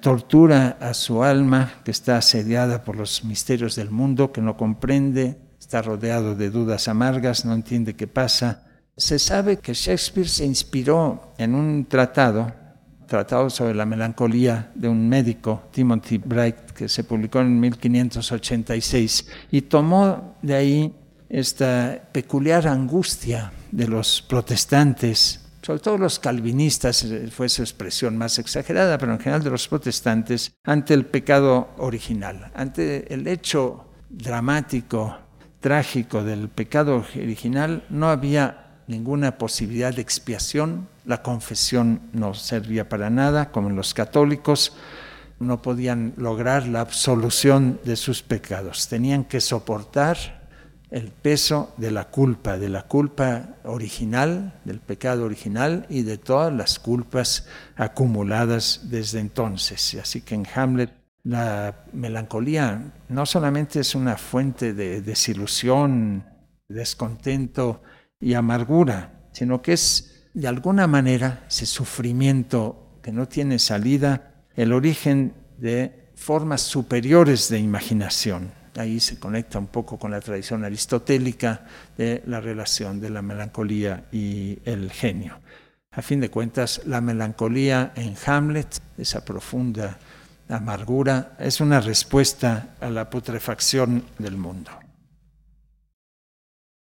Tortura 0.00 0.78
a 0.80 0.94
su 0.94 1.22
alma 1.22 1.74
que 1.84 1.92
está 1.92 2.16
asediada 2.16 2.82
por 2.82 2.96
los 2.96 3.22
misterios 3.24 3.76
del 3.76 3.90
mundo, 3.90 4.32
que 4.32 4.40
no 4.40 4.56
comprende, 4.56 5.38
está 5.60 5.80
rodeado 5.80 6.34
de 6.34 6.50
dudas 6.50 6.88
amargas, 6.88 7.44
no 7.44 7.54
entiende 7.54 7.94
qué 7.94 8.08
pasa. 8.08 8.63
Se 8.96 9.18
sabe 9.18 9.58
que 9.58 9.74
Shakespeare 9.74 10.28
se 10.28 10.44
inspiró 10.44 11.32
en 11.36 11.56
un 11.56 11.86
tratado, 11.86 12.52
tratado 13.08 13.50
sobre 13.50 13.74
la 13.74 13.86
melancolía 13.86 14.70
de 14.74 14.88
un 14.88 15.08
médico, 15.08 15.64
Timothy 15.72 16.18
Bright, 16.18 16.70
que 16.70 16.88
se 16.88 17.02
publicó 17.02 17.40
en 17.40 17.58
1586, 17.58 19.26
y 19.50 19.62
tomó 19.62 20.36
de 20.42 20.54
ahí 20.54 20.94
esta 21.28 22.00
peculiar 22.12 22.68
angustia 22.68 23.52
de 23.72 23.88
los 23.88 24.22
protestantes, 24.22 25.40
sobre 25.60 25.80
todo 25.80 25.98
los 25.98 26.20
calvinistas, 26.20 27.02
eh, 27.02 27.28
fue 27.32 27.48
su 27.48 27.62
expresión 27.62 28.16
más 28.16 28.38
exagerada, 28.38 28.96
pero 28.98 29.12
en 29.12 29.18
general 29.18 29.42
de 29.42 29.50
los 29.50 29.66
protestantes, 29.66 30.52
ante 30.62 30.94
el 30.94 31.06
pecado 31.06 31.70
original, 31.78 32.52
ante 32.54 33.12
el 33.12 33.26
hecho 33.26 33.86
dramático, 34.08 35.16
trágico 35.58 36.22
del 36.22 36.48
pecado 36.48 37.04
original, 37.16 37.84
no 37.88 38.10
había 38.10 38.63
ninguna 38.86 39.38
posibilidad 39.38 39.94
de 39.94 40.02
expiación, 40.02 40.88
la 41.04 41.22
confesión 41.22 42.00
no 42.12 42.34
servía 42.34 42.88
para 42.88 43.10
nada, 43.10 43.50
como 43.50 43.68
en 43.68 43.76
los 43.76 43.94
católicos, 43.94 44.76
no 45.40 45.62
podían 45.62 46.14
lograr 46.16 46.66
la 46.66 46.80
absolución 46.80 47.80
de 47.84 47.96
sus 47.96 48.22
pecados, 48.22 48.88
tenían 48.88 49.24
que 49.24 49.40
soportar 49.40 50.44
el 50.90 51.10
peso 51.10 51.74
de 51.76 51.90
la 51.90 52.04
culpa, 52.04 52.56
de 52.56 52.68
la 52.68 52.82
culpa 52.84 53.56
original, 53.64 54.60
del 54.64 54.78
pecado 54.78 55.24
original 55.24 55.86
y 55.88 56.02
de 56.02 56.18
todas 56.18 56.52
las 56.52 56.78
culpas 56.78 57.48
acumuladas 57.74 58.82
desde 58.84 59.18
entonces. 59.18 59.96
Así 60.00 60.20
que 60.20 60.36
en 60.36 60.46
Hamlet 60.54 60.92
la 61.24 61.84
melancolía 61.92 62.92
no 63.08 63.26
solamente 63.26 63.80
es 63.80 63.96
una 63.96 64.16
fuente 64.16 64.72
de 64.72 65.00
desilusión, 65.02 66.26
descontento 66.68 67.82
y 68.24 68.34
amargura, 68.34 69.28
sino 69.32 69.60
que 69.60 69.74
es 69.74 70.24
de 70.32 70.48
alguna 70.48 70.86
manera 70.86 71.44
ese 71.48 71.66
sufrimiento 71.66 72.98
que 73.02 73.12
no 73.12 73.28
tiene 73.28 73.58
salida, 73.58 74.32
el 74.56 74.72
origen 74.72 75.34
de 75.58 76.10
formas 76.16 76.62
superiores 76.62 77.48
de 77.50 77.58
imaginación 77.58 78.50
ahí 78.80 79.00
se 79.00 79.18
conecta 79.18 79.58
un 79.58 79.68
poco 79.68 79.98
con 79.98 80.10
la 80.10 80.20
tradición 80.20 80.64
aristotélica 80.64 81.66
de 81.96 82.22
la 82.26 82.40
relación 82.40 83.00
de 83.00 83.10
la 83.10 83.22
melancolía 83.22 84.06
y 84.10 84.58
el 84.64 84.90
genio. 84.90 85.40
A 85.92 86.02
fin 86.02 86.20
de 86.20 86.30
cuentas, 86.30 86.82
la 86.86 87.00
melancolía 87.00 87.92
en 87.94 88.16
Hamlet, 88.26 88.80
esa 88.98 89.24
profunda 89.24 89.98
amargura, 90.48 91.36
es 91.38 91.60
una 91.60 91.80
respuesta 91.80 92.74
a 92.80 92.90
la 92.90 93.08
putrefacción 93.08 94.04
del 94.18 94.36
mundo. 94.36 94.72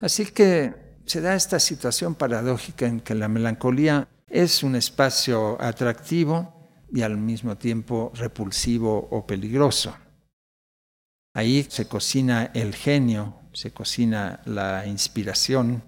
Así 0.00 0.26
que 0.26 0.83
se 1.06 1.20
da 1.20 1.34
esta 1.34 1.60
situación 1.60 2.14
paradójica 2.14 2.86
en 2.86 3.00
que 3.00 3.14
la 3.14 3.28
melancolía 3.28 4.08
es 4.28 4.62
un 4.62 4.74
espacio 4.76 5.60
atractivo 5.60 6.70
y 6.92 7.02
al 7.02 7.16
mismo 7.16 7.56
tiempo 7.56 8.12
repulsivo 8.14 9.08
o 9.10 9.26
peligroso. 9.26 9.96
Ahí 11.34 11.66
se 11.68 11.86
cocina 11.86 12.50
el 12.54 12.74
genio, 12.74 13.34
se 13.52 13.72
cocina 13.72 14.40
la 14.44 14.86
inspiración, 14.86 15.82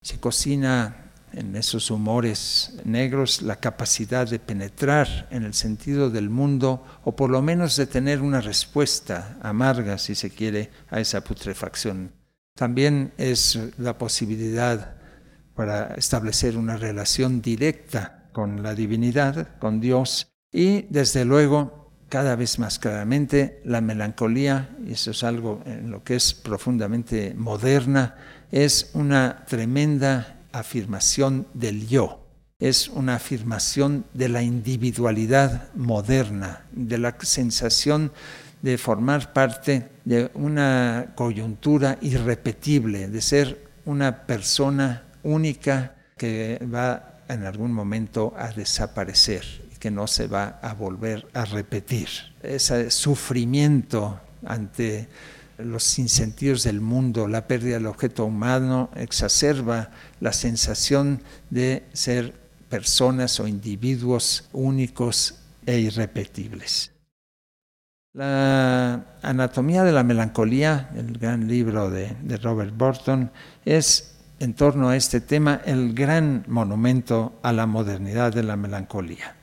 se 0.00 0.18
cocina 0.18 1.12
en 1.32 1.54
esos 1.56 1.90
humores 1.90 2.72
negros 2.84 3.42
la 3.42 3.56
capacidad 3.56 4.26
de 4.26 4.38
penetrar 4.38 5.28
en 5.30 5.44
el 5.44 5.52
sentido 5.52 6.08
del 6.08 6.30
mundo 6.30 6.84
o 7.04 7.14
por 7.14 7.30
lo 7.30 7.42
menos 7.42 7.76
de 7.76 7.86
tener 7.86 8.22
una 8.22 8.40
respuesta 8.40 9.38
amarga, 9.42 9.98
si 9.98 10.14
se 10.14 10.30
quiere, 10.30 10.70
a 10.90 11.00
esa 11.00 11.22
putrefacción. 11.22 12.17
También 12.58 13.12
es 13.18 13.56
la 13.78 13.98
posibilidad 13.98 14.96
para 15.54 15.94
establecer 15.94 16.56
una 16.56 16.76
relación 16.76 17.40
directa 17.40 18.24
con 18.32 18.64
la 18.64 18.74
divinidad, 18.74 19.56
con 19.60 19.78
Dios, 19.78 20.32
y 20.50 20.82
desde 20.90 21.24
luego 21.24 21.92
cada 22.08 22.34
vez 22.34 22.58
más 22.58 22.80
claramente 22.80 23.62
la 23.64 23.80
melancolía, 23.80 24.76
y 24.84 24.94
eso 24.94 25.12
es 25.12 25.22
algo 25.22 25.62
en 25.66 25.92
lo 25.92 26.02
que 26.02 26.16
es 26.16 26.34
profundamente 26.34 27.32
moderna, 27.36 28.16
es 28.50 28.90
una 28.92 29.44
tremenda 29.46 30.40
afirmación 30.50 31.46
del 31.54 31.86
yo, 31.86 32.26
es 32.58 32.88
una 32.88 33.14
afirmación 33.14 34.04
de 34.14 34.30
la 34.30 34.42
individualidad 34.42 35.72
moderna, 35.74 36.64
de 36.72 36.98
la 36.98 37.16
sensación 37.20 38.10
de 38.62 38.78
formar 38.78 39.32
parte 39.32 39.88
de 40.04 40.30
una 40.34 41.12
coyuntura 41.14 41.98
irrepetible, 42.00 43.08
de 43.08 43.20
ser 43.20 43.68
una 43.84 44.26
persona 44.26 45.04
única 45.22 45.94
que 46.16 46.60
va 46.72 47.20
en 47.28 47.44
algún 47.44 47.72
momento 47.72 48.34
a 48.36 48.48
desaparecer 48.48 49.44
y 49.72 49.76
que 49.76 49.90
no 49.90 50.06
se 50.06 50.26
va 50.26 50.58
a 50.62 50.74
volver 50.74 51.26
a 51.34 51.44
repetir. 51.44 52.08
Ese 52.42 52.90
sufrimiento 52.90 54.20
ante 54.44 55.08
los 55.58 55.84
sinsentidos 55.84 56.62
del 56.64 56.80
mundo, 56.80 57.28
la 57.28 57.46
pérdida 57.46 57.74
del 57.74 57.86
objeto 57.86 58.24
humano 58.24 58.90
exacerba 58.94 59.90
la 60.20 60.32
sensación 60.32 61.22
de 61.50 61.84
ser 61.92 62.34
personas 62.68 63.40
o 63.40 63.48
individuos 63.48 64.48
únicos 64.52 65.36
e 65.66 65.78
irrepetibles. 65.78 66.92
La 68.18 69.00
anatomía 69.22 69.84
de 69.84 69.92
la 69.92 70.02
melancolía, 70.02 70.90
el 70.96 71.18
gran 71.18 71.46
libro 71.46 71.88
de, 71.88 72.16
Robert 72.42 72.76
Burton, 72.76 73.30
es 73.64 74.16
en 74.40 74.54
torno 74.54 74.88
a 74.88 74.96
este 74.96 75.20
tema 75.20 75.60
el 75.64 75.94
gran 75.94 76.42
monumento 76.48 77.38
a 77.44 77.52
la 77.52 77.66
modernidad 77.66 78.32
de 78.32 78.42
la 78.42 78.56
melancolía. 78.56 79.36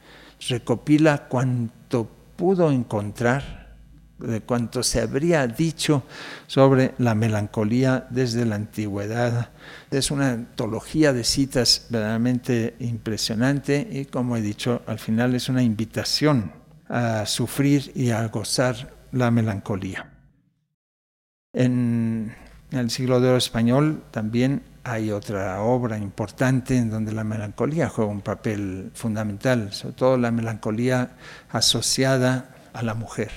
Recopila 0.50 1.29
cuanto 1.29 2.10
pudo 2.36 2.70
encontrar 2.70 3.77
de 4.20 4.41
cuanto 4.41 4.84
se 4.84 5.00
habría 5.00 5.48
dicho 5.48 6.03
sobre 6.46 6.96
la 6.98 7.15
melancolía 7.15 8.08
desde 8.10 8.44
la 8.44 8.55
antigüedad. 8.55 9.51
Es 9.89 10.12
una 10.12 10.32
antología 10.32 11.13
de 11.13 11.24
citas 11.24 11.88
verdaderamente 11.89 12.75
impresionante 12.79 13.88
y 13.89 14.03
como 14.03 14.36
he 14.36 14.41
dicho, 14.41 14.82
al 14.86 15.00
final 15.00 15.34
es 15.34 15.48
una 15.48 15.63
invitación 15.63 16.64
a 16.88 17.25
sufrir 17.25 17.92
y 17.96 18.12
a 18.12 18.27
gozar 18.27 18.94
la 19.12 19.32
melancolía. 19.32 20.12
En 21.54 22.36
el 22.72 22.89
siglo 22.89 23.20
de 23.22 23.30
oro 23.30 23.38
español 23.38 24.04
también 24.12 24.62
hay 24.84 25.12
otra 25.12 25.62
obra 25.62 25.98
importante 25.98 26.77
en 26.77 26.89
donde 26.89 27.12
la 27.12 27.24
melancolía 27.24 27.89
juega 27.89 28.12
un 28.12 28.22
papel 28.22 28.92
fundamental, 28.94 29.74
sobre 29.74 29.96
todo 29.96 30.18
la 30.18 30.32
melancolía 30.32 31.12
asociada 31.51 32.56
a 32.74 32.84
la 32.84 32.94
mujer 32.94 33.32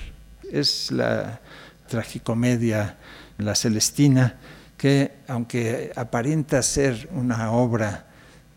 es 0.51 0.91
la 0.91 1.39
tragicomedia 1.87 2.97
La 3.37 3.55
Celestina, 3.55 4.35
que 4.77 5.13
aunque 5.27 5.91
aparenta 5.95 6.61
ser 6.61 7.09
una 7.13 7.51
obra 7.51 8.05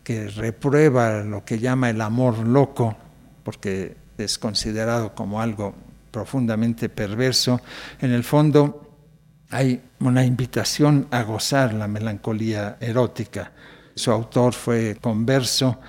que 0.03 0.27
reprueba 0.27 1.23
lo 1.23 1.45
que 1.45 1.59
llama 1.59 1.89
el 1.89 2.01
amor 2.01 2.39
loco, 2.39 2.95
porque 3.43 3.95
es 4.17 4.37
considerado 4.37 5.15
como 5.15 5.41
algo 5.41 5.75
profundamente 6.11 6.89
perverso, 6.89 7.59
en 7.99 8.11
el 8.11 8.23
fondo 8.23 8.83
hay 9.49 9.81
una 9.99 10.25
invitación 10.25 11.07
a 11.11 11.23
gozar 11.23 11.73
la 11.73 11.87
melancolía 11.87 12.77
erótica. 12.79 13.51
Su 13.95 14.11
autor 14.11 14.53
fue 14.53 14.97
converso 14.99 15.79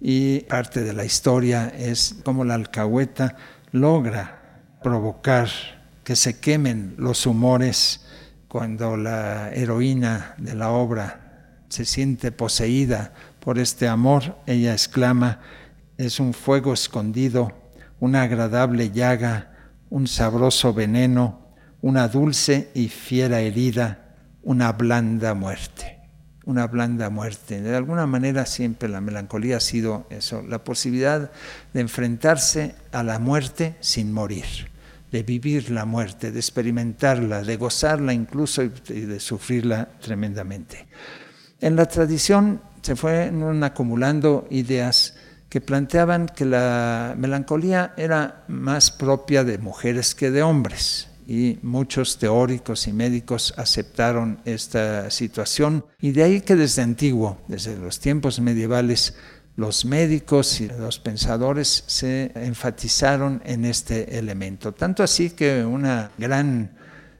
y 0.00 0.40
parte 0.40 0.82
de 0.82 0.92
la 0.92 1.04
historia 1.04 1.72
es 1.76 2.16
cómo 2.24 2.44
la 2.44 2.54
alcahueta 2.54 3.36
logra 3.72 4.62
provocar 4.82 5.48
que 6.04 6.16
se 6.16 6.38
quemen 6.38 6.94
los 6.98 7.26
humores 7.26 8.06
cuando 8.48 8.96
la 8.96 9.52
heroína 9.52 10.34
de 10.38 10.54
la 10.54 10.70
obra 10.70 11.60
se 11.68 11.84
siente 11.84 12.32
poseída 12.32 13.12
por 13.40 13.58
este 13.58 13.88
amor, 13.88 14.36
ella 14.46 14.72
exclama, 14.72 15.40
es 15.96 16.20
un 16.20 16.32
fuego 16.32 16.72
escondido, 16.72 17.52
una 18.00 18.22
agradable 18.22 18.90
llaga, 18.90 19.52
un 19.90 20.06
sabroso 20.06 20.72
veneno, 20.74 21.40
una 21.80 22.08
dulce 22.08 22.70
y 22.74 22.88
fiera 22.88 23.40
herida, 23.40 24.16
una 24.42 24.72
blanda 24.72 25.34
muerte 25.34 25.98
una 26.48 26.66
blanda 26.66 27.10
muerte. 27.10 27.60
De 27.60 27.76
alguna 27.76 28.06
manera 28.06 28.46
siempre 28.46 28.88
la 28.88 29.02
melancolía 29.02 29.58
ha 29.58 29.60
sido 29.60 30.06
eso, 30.08 30.42
la 30.48 30.64
posibilidad 30.64 31.30
de 31.74 31.80
enfrentarse 31.80 32.74
a 32.90 33.02
la 33.02 33.18
muerte 33.18 33.76
sin 33.80 34.14
morir, 34.14 34.46
de 35.12 35.22
vivir 35.22 35.70
la 35.70 35.84
muerte, 35.84 36.32
de 36.32 36.38
experimentarla, 36.38 37.42
de 37.42 37.56
gozarla 37.56 38.14
incluso 38.14 38.62
y 38.62 38.70
de 38.70 39.20
sufrirla 39.20 39.90
tremendamente. 40.00 40.86
En 41.60 41.76
la 41.76 41.84
tradición 41.84 42.62
se 42.80 42.96
fueron 42.96 43.62
acumulando 43.62 44.46
ideas 44.50 45.16
que 45.48 45.60
planteaban 45.60 46.26
que 46.26 46.44
la 46.44 47.14
melancolía 47.16 47.94
era 47.96 48.44
más 48.48 48.90
propia 48.90 49.44
de 49.44 49.58
mujeres 49.58 50.14
que 50.14 50.30
de 50.30 50.42
hombres 50.42 51.08
y 51.26 51.58
muchos 51.62 52.18
teóricos 52.18 52.86
y 52.86 52.92
médicos 52.92 53.52
aceptaron 53.56 54.40
esta 54.44 55.10
situación 55.10 55.84
y 56.00 56.12
de 56.12 56.22
ahí 56.22 56.40
que 56.40 56.56
desde 56.56 56.82
antiguo, 56.82 57.38
desde 57.48 57.76
los 57.76 58.00
tiempos 58.00 58.40
medievales, 58.40 59.14
los 59.56 59.84
médicos 59.84 60.60
y 60.60 60.68
los 60.68 60.98
pensadores 60.98 61.84
se 61.86 62.30
enfatizaron 62.34 63.42
en 63.44 63.64
este 63.64 64.18
elemento. 64.18 64.72
Tanto 64.72 65.02
así 65.02 65.30
que 65.30 65.64
una 65.64 66.12
gran 66.16 66.70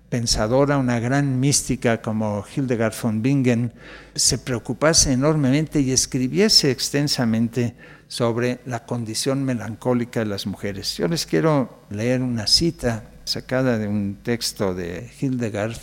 pensadora, 0.08 0.78
una 0.78 1.00
gran 1.00 1.38
mística 1.38 2.00
como 2.00 2.44
Hildegard 2.54 2.94
von 3.02 3.20
Bingen 3.20 3.72
se 4.14 4.38
preocupase 4.38 5.12
enormemente 5.12 5.80
y 5.80 5.92
escribiese 5.92 6.70
extensamente 6.70 7.74
sobre 8.08 8.60
la 8.64 8.84
condición 8.86 9.44
melancólica 9.44 10.20
de 10.20 10.26
las 10.26 10.46
mujeres. 10.46 10.96
Yo 10.96 11.06
les 11.06 11.26
quiero 11.26 11.84
leer 11.90 12.22
una 12.22 12.46
cita 12.46 13.04
sacada 13.24 13.78
de 13.78 13.86
un 13.86 14.18
texto 14.22 14.74
de 14.74 15.10
Hildegard, 15.20 15.76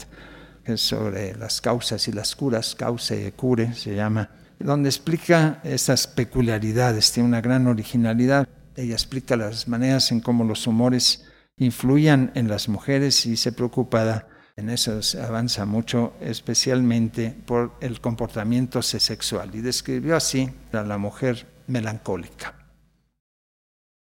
que 0.64 0.74
es 0.74 0.82
sobre 0.82 1.36
las 1.36 1.62
causas 1.62 2.08
y 2.08 2.12
las 2.12 2.36
curas, 2.36 2.76
causa 2.76 3.16
y 3.16 3.32
cure 3.32 3.74
se 3.76 3.96
llama, 3.96 4.32
donde 4.60 4.90
explica 4.90 5.62
esas 5.64 6.08
peculiaridades, 6.08 7.12
tiene 7.12 7.30
una 7.30 7.42
gran 7.42 7.68
originalidad. 7.68 8.48
Ella 8.76 8.94
explica 8.94 9.36
las 9.36 9.68
maneras 9.68 10.12
en 10.12 10.22
cómo 10.22 10.44
los 10.44 10.66
humores 10.66 11.26
influían 11.58 12.32
en 12.36 12.48
las 12.48 12.68
mujeres 12.68 13.26
y 13.26 13.38
se 13.38 13.52
preocupa 13.52 14.28
en 14.58 14.70
eso 14.70 15.00
avanza 15.22 15.66
mucho, 15.66 16.14
especialmente 16.22 17.36
por 17.46 17.74
el 17.82 18.00
comportamiento 18.00 18.82
sexual. 18.82 19.54
Y 19.54 19.60
describió 19.60 20.16
así 20.16 20.50
a 20.72 20.84
la 20.84 20.98
mujer 20.98 21.55
melancólica. 21.68 22.56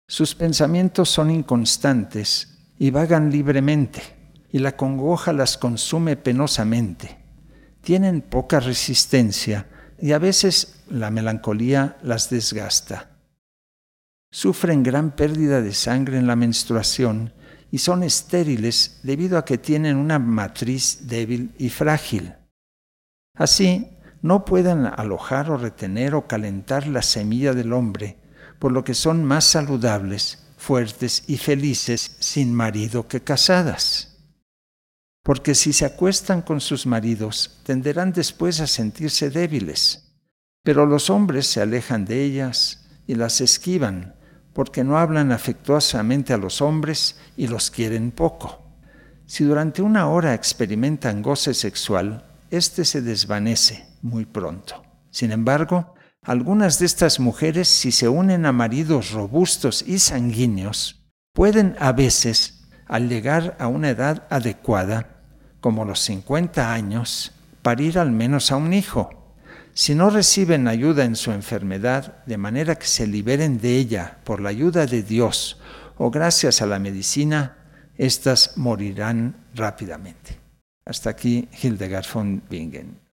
Sus 0.06 0.34
pensamientos 0.34 1.10
son 1.10 1.30
inconstantes 1.30 2.58
y 2.78 2.90
vagan 2.90 3.30
libremente, 3.30 4.02
y 4.50 4.58
la 4.58 4.76
congoja 4.76 5.32
las 5.32 5.58
consume 5.58 6.16
penosamente. 6.16 7.18
Tienen 7.82 8.22
poca 8.22 8.60
resistencia 8.60 9.66
y 10.00 10.12
a 10.12 10.18
veces 10.18 10.84
la 10.88 11.10
melancolía 11.10 11.98
las 12.02 12.30
desgasta. 12.30 13.10
Sufren 14.30 14.82
gran 14.82 15.14
pérdida 15.14 15.60
de 15.60 15.74
sangre 15.74 16.18
en 16.18 16.26
la 16.26 16.36
menstruación 16.36 17.32
y 17.70 17.78
son 17.78 18.02
estériles 18.02 19.00
debido 19.02 19.38
a 19.38 19.44
que 19.44 19.58
tienen 19.58 19.96
una 19.96 20.18
matriz 20.18 21.06
débil 21.08 21.52
y 21.58 21.68
frágil. 21.68 22.34
Así, 23.34 23.88
no 24.22 24.44
pueden 24.44 24.86
alojar 24.86 25.50
o 25.50 25.56
retener 25.56 26.14
o 26.14 26.26
calentar 26.26 26.86
la 26.86 27.02
semilla 27.02 27.54
del 27.54 27.72
hombre, 27.72 28.16
por 28.58 28.72
lo 28.72 28.84
que 28.84 28.94
son 28.94 29.24
más 29.24 29.44
saludables 29.44 30.44
fuertes 30.56 31.22
y 31.28 31.38
felices 31.38 32.16
sin 32.18 32.52
marido 32.52 33.06
que 33.06 33.20
casadas. 33.20 34.16
Porque 35.22 35.54
si 35.54 35.72
se 35.72 35.84
acuestan 35.84 36.42
con 36.42 36.60
sus 36.60 36.86
maridos, 36.86 37.60
tenderán 37.62 38.12
después 38.12 38.60
a 38.60 38.66
sentirse 38.66 39.30
débiles. 39.30 40.14
Pero 40.64 40.84
los 40.84 41.10
hombres 41.10 41.46
se 41.46 41.60
alejan 41.60 42.04
de 42.04 42.24
ellas 42.24 42.86
y 43.06 43.14
las 43.14 43.40
esquivan, 43.40 44.16
porque 44.52 44.82
no 44.82 44.98
hablan 44.98 45.30
afectuosamente 45.30 46.32
a 46.32 46.38
los 46.38 46.60
hombres 46.60 47.16
y 47.36 47.46
los 47.46 47.70
quieren 47.70 48.10
poco. 48.10 48.64
Si 49.26 49.44
durante 49.44 49.82
una 49.82 50.08
hora 50.08 50.34
experimentan 50.34 51.22
goce 51.22 51.54
sexual, 51.54 52.24
éste 52.50 52.84
se 52.84 53.02
desvanece 53.02 53.87
muy 54.02 54.24
pronto. 54.24 54.82
Sin 55.10 55.32
embargo, 55.32 55.94
algunas 56.22 56.78
de 56.78 56.86
estas 56.86 57.20
mujeres, 57.20 57.68
si 57.68 57.92
se 57.92 58.08
unen 58.08 58.46
a 58.46 58.52
maridos 58.52 59.12
robustos 59.12 59.82
y 59.86 59.98
sanguíneos, 59.98 61.06
pueden 61.32 61.76
a 61.78 61.92
veces, 61.92 62.68
al 62.86 63.08
llegar 63.08 63.56
a 63.58 63.68
una 63.68 63.90
edad 63.90 64.26
adecuada, 64.30 65.22
como 65.60 65.84
los 65.84 66.00
50 66.00 66.72
años, 66.72 67.32
parir 67.62 67.98
al 67.98 68.10
menos 68.12 68.52
a 68.52 68.56
un 68.56 68.72
hijo. 68.72 69.34
Si 69.74 69.94
no 69.94 70.10
reciben 70.10 70.68
ayuda 70.68 71.04
en 71.04 71.16
su 71.16 71.32
enfermedad, 71.32 72.24
de 72.26 72.36
manera 72.36 72.74
que 72.76 72.86
se 72.86 73.06
liberen 73.06 73.58
de 73.58 73.76
ella 73.76 74.18
por 74.24 74.40
la 74.40 74.50
ayuda 74.50 74.86
de 74.86 75.02
Dios, 75.02 75.60
o 75.96 76.10
gracias 76.10 76.62
a 76.62 76.66
la 76.66 76.78
medicina, 76.78 77.56
éstas 77.96 78.52
morirán 78.56 79.46
rápidamente. 79.54 80.38
Hasta 80.84 81.10
aquí 81.10 81.48
Hildegard 81.62 82.06
von 82.12 82.42
Bingen. 82.48 83.07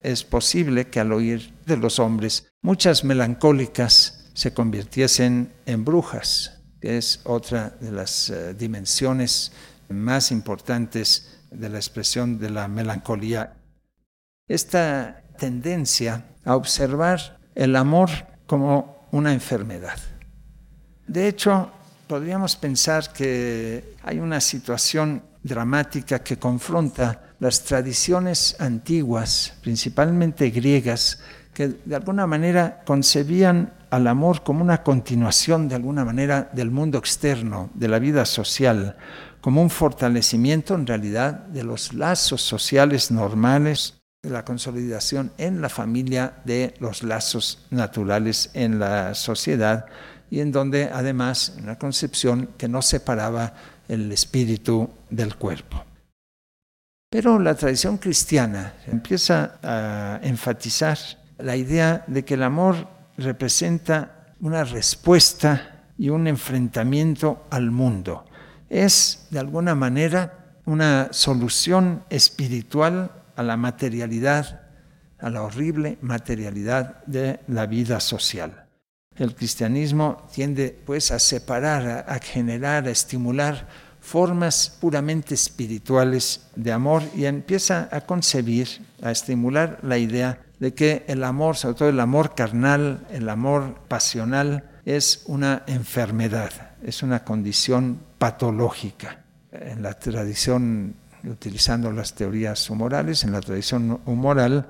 Es 0.00 0.22
posible 0.24 0.88
que 0.88 1.00
al 1.00 1.12
oír 1.12 1.52
de 1.66 1.76
los 1.76 1.98
hombres, 1.98 2.50
muchas 2.62 3.04
melancólicas 3.04 4.30
se 4.32 4.54
convirtiesen 4.54 5.52
en 5.66 5.84
brujas, 5.84 6.60
que 6.80 6.98
es 6.98 7.20
otra 7.24 7.70
de 7.80 7.90
las 7.90 8.30
eh, 8.30 8.54
dimensiones 8.54 9.52
más 9.88 10.30
importantes 10.30 11.40
de 11.50 11.68
la 11.68 11.78
expresión 11.78 12.38
de 12.38 12.50
la 12.50 12.68
melancolía. 12.68 13.54
Esta 14.46 15.22
tendencia 15.36 16.24
a 16.44 16.54
observar 16.54 17.40
el 17.54 17.74
amor 17.74 18.10
como 18.46 19.08
una 19.10 19.32
enfermedad. 19.32 19.98
De 21.06 21.26
hecho, 21.26 21.70
podríamos 22.06 22.54
pensar 22.54 23.12
que 23.12 23.96
hay 24.02 24.18
una 24.20 24.40
situación 24.40 25.22
dramática 25.42 26.20
que 26.20 26.38
confronta 26.38 27.27
las 27.40 27.62
tradiciones 27.64 28.56
antiguas, 28.58 29.54
principalmente 29.62 30.50
griegas, 30.50 31.20
que 31.54 31.68
de 31.68 31.96
alguna 31.96 32.26
manera 32.26 32.82
concebían 32.84 33.72
al 33.90 34.06
amor 34.06 34.42
como 34.42 34.62
una 34.62 34.82
continuación 34.82 35.68
de 35.68 35.74
alguna 35.74 36.04
manera 36.04 36.50
del 36.52 36.70
mundo 36.70 36.98
externo, 36.98 37.70
de 37.74 37.88
la 37.88 37.98
vida 37.98 38.24
social, 38.24 38.96
como 39.40 39.62
un 39.62 39.70
fortalecimiento 39.70 40.74
en 40.74 40.86
realidad 40.86 41.32
de 41.46 41.64
los 41.64 41.94
lazos 41.94 42.42
sociales 42.42 43.10
normales, 43.10 43.94
de 44.22 44.30
la 44.30 44.44
consolidación 44.44 45.32
en 45.38 45.60
la 45.60 45.68
familia 45.68 46.34
de 46.44 46.74
los 46.80 47.02
lazos 47.02 47.66
naturales 47.70 48.50
en 48.52 48.80
la 48.80 49.14
sociedad 49.14 49.86
y 50.30 50.40
en 50.40 50.50
donde 50.50 50.90
además 50.92 51.54
una 51.62 51.78
concepción 51.78 52.50
que 52.58 52.68
no 52.68 52.82
separaba 52.82 53.54
el 53.88 54.10
espíritu 54.12 54.90
del 55.08 55.36
cuerpo. 55.36 55.84
Pero 57.10 57.38
la 57.38 57.54
tradición 57.54 57.96
cristiana 57.96 58.74
empieza 58.86 59.58
a 59.62 60.20
enfatizar 60.22 60.98
la 61.38 61.56
idea 61.56 62.04
de 62.06 62.24
que 62.24 62.34
el 62.34 62.42
amor 62.42 62.88
representa 63.16 64.34
una 64.40 64.64
respuesta 64.64 65.86
y 65.96 66.10
un 66.10 66.26
enfrentamiento 66.26 67.46
al 67.50 67.70
mundo. 67.70 68.24
Es, 68.68 69.26
de 69.30 69.38
alguna 69.38 69.74
manera, 69.74 70.60
una 70.66 71.08
solución 71.12 72.04
espiritual 72.10 73.10
a 73.36 73.42
la 73.42 73.56
materialidad, 73.56 74.60
a 75.18 75.30
la 75.30 75.42
horrible 75.42 75.96
materialidad 76.02 77.04
de 77.06 77.40
la 77.48 77.66
vida 77.66 78.00
social. 78.00 78.66
El 79.16 79.34
cristianismo 79.34 80.28
tiende 80.32 80.78
pues 80.84 81.10
a 81.10 81.18
separar, 81.18 82.04
a, 82.06 82.18
generar, 82.20 82.86
a 82.86 82.90
estimular 82.90 83.66
formas 84.08 84.74
puramente 84.80 85.34
espirituales 85.34 86.40
de 86.56 86.72
amor 86.72 87.02
y 87.14 87.26
empieza 87.26 87.90
a 87.92 88.00
concebir, 88.00 88.66
a 89.02 89.10
estimular 89.10 89.80
la 89.82 89.98
idea 89.98 90.40
de 90.58 90.72
que 90.72 91.04
el 91.08 91.22
amor, 91.24 91.56
sobre 91.56 91.74
todo 91.74 91.88
el 91.90 92.00
amor 92.00 92.34
carnal, 92.34 93.06
el 93.10 93.28
amor 93.28 93.80
pasional, 93.86 94.64
es 94.86 95.24
una 95.26 95.62
enfermedad, 95.66 96.50
es 96.82 97.02
una 97.02 97.22
condición 97.22 98.00
patológica. 98.16 99.24
En 99.52 99.82
la 99.82 99.92
tradición, 99.92 100.94
utilizando 101.24 101.92
las 101.92 102.14
teorías 102.14 102.70
humorales, 102.70 103.24
en 103.24 103.32
la 103.32 103.42
tradición 103.42 104.00
humoral, 104.06 104.66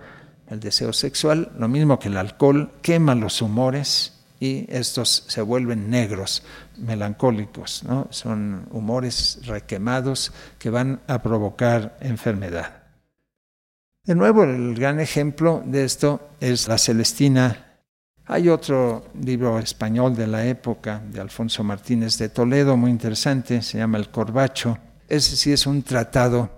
el 0.51 0.59
deseo 0.59 0.93
sexual, 0.93 1.53
lo 1.57 1.69
mismo 1.69 2.01
que 2.01 2.09
el 2.09 2.17
alcohol, 2.17 2.73
quema 2.83 3.15
los 3.15 3.41
humores, 3.41 4.18
y 4.41 4.67
estos 4.69 5.25
se 5.27 5.43
vuelven 5.43 5.91
negros, 5.91 6.43
melancólicos, 6.77 7.85
¿no? 7.85 8.07
son 8.11 8.69
humores 8.71 9.41
requemados 9.45 10.33
que 10.59 10.71
van 10.71 11.01
a 11.07 11.23
provocar 11.23 11.97
enfermedad. 12.01 12.85
De 14.05 14.15
nuevo, 14.15 14.45
el 14.45 14.75
gran 14.75 15.01
ejemplo 15.01 15.63
de 15.67 15.85
esto 15.85 16.31
es 16.41 16.67
la 16.67 16.79
Celestina. 16.79 17.83
Hay 18.25 18.49
otro 18.49 19.07
libro 19.21 19.59
español 19.59 20.15
de 20.17 20.27
la 20.27 20.47
época 20.47 21.03
de 21.11 21.21
Alfonso 21.21 21.63
Martínez 21.63 22.17
de 22.17 22.29
Toledo, 22.29 22.77
muy 22.77 22.91
interesante, 22.91 23.61
se 23.61 23.79
llama 23.79 23.99
El 23.99 24.11
Corbacho. 24.11 24.79
Ese 25.09 25.37
sí 25.37 25.53
es 25.53 25.67
un 25.67 25.83
tratado 25.83 26.51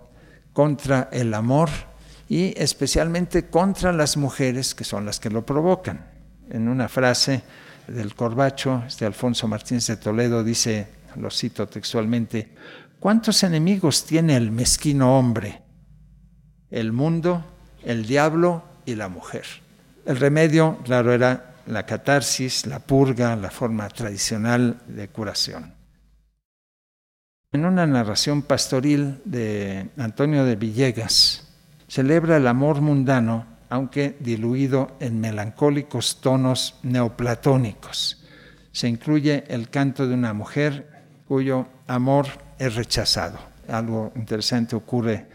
contra 0.53 1.09
el 1.13 1.35
amor 1.35 1.71
y 2.29 2.55
especialmente 2.57 3.47
contra 3.47 3.93
las 3.93 4.17
mujeres 4.17 4.75
que 4.75 4.85
son 4.85 5.05
las 5.05 5.19
que 5.19 5.31
lo 5.31 5.45
provocan. 5.45 6.07
En 6.51 6.69
una 6.69 6.89
frase, 6.89 7.43
del 7.91 8.15
Corbacho, 8.15 8.85
este 8.87 9.05
Alfonso 9.05 9.49
Martínez 9.49 9.89
de 9.89 9.97
Toledo 9.97 10.45
dice, 10.45 10.87
lo 11.17 11.31
cito 11.31 11.67
textualmente, 11.67 12.55
¿cuántos 13.01 13.43
enemigos 13.43 14.05
tiene 14.05 14.37
el 14.37 14.51
mezquino 14.53 15.19
hombre? 15.19 15.63
El 16.71 16.93
mundo, 16.93 17.45
el 17.85 18.07
diablo 18.07 18.63
y 18.87 18.95
la 18.95 19.09
mujer. 19.09 19.45
El 20.07 20.17
remedio, 20.17 20.79
claro, 20.85 21.13
era 21.13 21.57
la 21.67 21.85
catarsis, 21.85 22.67
la 22.67 22.79
purga, 22.79 23.35
la 23.37 23.51
forma 23.51 23.89
tradicional 23.89 24.81
de 24.87 25.09
curación. 25.09 25.75
En 27.53 27.65
una 27.65 27.87
narración 27.87 28.43
pastoril 28.43 29.21
de 29.25 29.91
Antonio 29.97 30.45
de 30.45 30.55
Villegas, 30.55 31.49
celebra 31.89 32.37
el 32.37 32.47
amor 32.47 32.81
mundano 32.81 33.47
aunque 33.71 34.17
diluido 34.19 34.97
en 34.99 35.21
melancólicos 35.21 36.21
tonos 36.21 36.75
neoplatónicos. 36.83 38.23
Se 38.73 38.89
incluye 38.89 39.45
el 39.49 39.71
canto 39.71 40.07
de 40.07 40.15
una 40.15 40.35
mujer 40.35 40.91
cuyo 41.27 41.67
amor 41.87 42.27
es 42.59 42.75
rechazado. 42.75 43.39
Algo 43.69 44.13
interesante 44.17 44.75
ocurre 44.75 45.29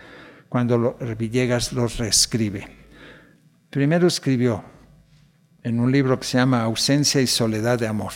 cuando 0.50 0.98
Villegas 1.18 1.72
los 1.72 1.98
reescribe. 1.98 2.68
Primero 3.70 4.08
escribió 4.08 4.64
en 5.64 5.80
un 5.80 5.92
libro 5.92 6.20
que 6.20 6.26
se 6.26 6.38
llama 6.38 6.64
Ausencia 6.64 7.22
y 7.22 7.28
Soledad 7.28 7.80
de 7.80 7.88
Amor. 7.88 8.12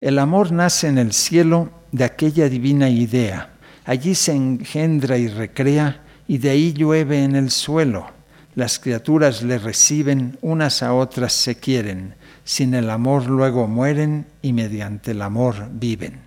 El 0.00 0.18
amor 0.18 0.50
nace 0.50 0.88
en 0.88 0.96
el 0.98 1.12
cielo 1.12 1.70
de 1.92 2.04
aquella 2.04 2.48
divina 2.48 2.88
idea. 2.88 3.50
Allí 3.84 4.14
se 4.14 4.32
engendra 4.32 5.18
y 5.18 5.28
recrea 5.28 6.02
y 6.26 6.38
de 6.38 6.50
ahí 6.50 6.72
llueve 6.72 7.22
en 7.22 7.36
el 7.36 7.50
suelo 7.50 8.11
las 8.54 8.78
criaturas 8.78 9.42
le 9.42 9.58
reciben, 9.58 10.38
unas 10.42 10.82
a 10.82 10.92
otras 10.94 11.32
se 11.32 11.56
quieren, 11.56 12.14
sin 12.44 12.74
el 12.74 12.90
amor 12.90 13.26
luego 13.26 13.66
mueren 13.66 14.26
y 14.42 14.52
mediante 14.52 15.12
el 15.12 15.22
amor 15.22 15.70
viven. 15.72 16.20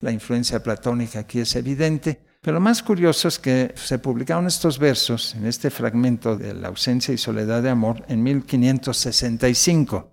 La 0.00 0.12
influencia 0.12 0.62
platónica 0.62 1.18
aquí 1.20 1.40
es 1.40 1.56
evidente, 1.56 2.20
pero 2.40 2.54
lo 2.54 2.60
más 2.60 2.82
curioso 2.82 3.28
es 3.28 3.38
que 3.38 3.74
se 3.74 3.98
publicaron 3.98 4.46
estos 4.46 4.78
versos 4.78 5.34
en 5.34 5.44
este 5.46 5.68
fragmento 5.68 6.36
de 6.36 6.54
La 6.54 6.68
ausencia 6.68 7.12
y 7.12 7.18
soledad 7.18 7.62
de 7.62 7.68
amor 7.68 8.02
en 8.08 8.22
1565. 8.22 10.10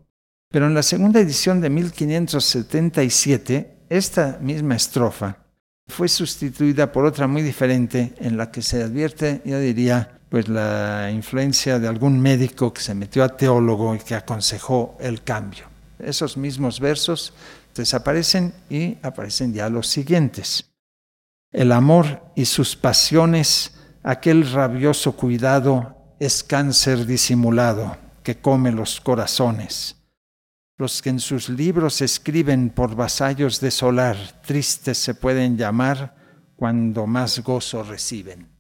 Pero 0.49 0.67
en 0.67 0.73
la 0.73 0.83
segunda 0.83 1.21
edición 1.21 1.61
de 1.61 1.69
1577, 1.69 3.85
esta 3.89 4.39
misma 4.41 4.75
estrofa 4.75 5.45
fue 5.87 6.09
sustituida 6.09 6.91
por 6.91 7.05
otra 7.05 7.27
muy 7.27 7.41
diferente 7.41 8.13
en 8.17 8.35
la 8.35 8.51
que 8.51 8.61
se 8.61 8.83
advierte, 8.83 9.41
yo 9.45 9.57
diría, 9.59 10.16
pues 10.29 10.47
la 10.49 11.09
influencia 11.11 11.79
de 11.79 11.87
algún 11.87 12.19
médico 12.19 12.73
que 12.73 12.81
se 12.81 12.93
metió 12.93 13.23
a 13.23 13.37
teólogo 13.37 13.95
y 13.95 13.99
que 13.99 14.15
aconsejó 14.15 14.97
el 14.99 15.23
cambio. 15.23 15.65
Esos 15.99 16.37
mismos 16.37 16.79
versos 16.79 17.33
desaparecen 17.73 18.53
y 18.69 18.97
aparecen 19.01 19.53
ya 19.53 19.69
los 19.69 19.87
siguientes. 19.87 20.69
El 21.51 21.71
amor 21.71 22.23
y 22.35 22.45
sus 22.45 22.75
pasiones, 22.75 23.73
aquel 24.03 24.51
rabioso 24.51 25.13
cuidado, 25.13 25.95
es 26.19 26.43
cáncer 26.43 27.05
disimulado 27.05 27.95
que 28.23 28.39
come 28.39 28.71
los 28.71 28.99
corazones. 28.99 29.95
Los 30.77 31.01
que 31.01 31.09
en 31.09 31.19
sus 31.19 31.49
libros 31.49 32.01
escriben 32.01 32.69
por 32.69 32.95
vasallos 32.95 33.59
de 33.61 33.71
solar, 33.71 34.17
tristes 34.45 34.97
se 34.97 35.15
pueden 35.15 35.57
llamar 35.57 36.15
cuando 36.55 37.07
más 37.07 37.39
gozo 37.39 37.83
reciben. 37.83 38.56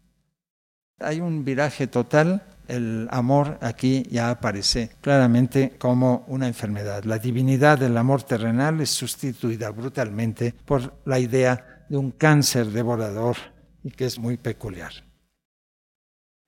Hay 0.99 1.21
un 1.21 1.45
viraje 1.45 1.85
total, 1.85 2.43
el 2.67 3.07
amor 3.11 3.59
aquí 3.61 4.03
ya 4.09 4.31
aparece 4.31 4.91
claramente 4.99 5.75
como 5.77 6.25
una 6.27 6.47
enfermedad. 6.47 7.03
La 7.03 7.19
divinidad 7.19 7.77
del 7.77 7.95
amor 7.97 8.23
terrenal 8.23 8.81
es 8.81 8.89
sustituida 8.89 9.69
brutalmente 9.69 10.53
por 10.65 10.95
la 11.05 11.19
idea 11.19 11.85
de 11.87 11.97
un 11.97 12.11
cáncer 12.11 12.67
devorador 12.67 13.37
y 13.83 13.91
que 13.91 14.05
es 14.05 14.17
muy 14.17 14.37
peculiar. 14.37 14.91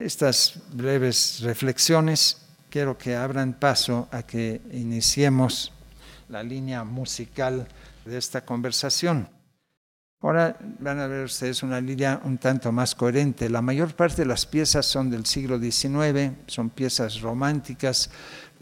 Estas 0.00 0.60
breves 0.72 1.40
reflexiones 1.42 2.38
quiero 2.70 2.98
que 2.98 3.14
abran 3.14 3.54
paso 3.54 4.08
a 4.10 4.22
que 4.24 4.60
iniciemos 4.72 5.72
la 6.28 6.42
línea 6.42 6.82
musical 6.84 7.68
de 8.04 8.18
esta 8.18 8.44
conversación. 8.44 9.28
Ahora 10.22 10.54
van 10.78 11.00
a 11.00 11.06
ver 11.06 11.24
ustedes 11.24 11.62
una 11.62 11.80
línea 11.80 12.20
un 12.24 12.36
tanto 12.36 12.70
más 12.72 12.94
coherente. 12.94 13.48
La 13.48 13.62
mayor 13.62 13.94
parte 13.94 14.22
de 14.22 14.26
las 14.26 14.44
piezas 14.44 14.84
son 14.84 15.08
del 15.08 15.24
siglo 15.24 15.58
XIX, 15.58 16.32
son 16.46 16.68
piezas 16.68 17.22
románticas. 17.22 18.10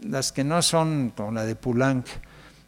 Las 0.01 0.31
que 0.31 0.45
no 0.45 0.61
son, 0.61 1.11
como 1.15 1.33
la 1.33 1.43
de 1.43 1.55
Poulenc, 1.55 2.05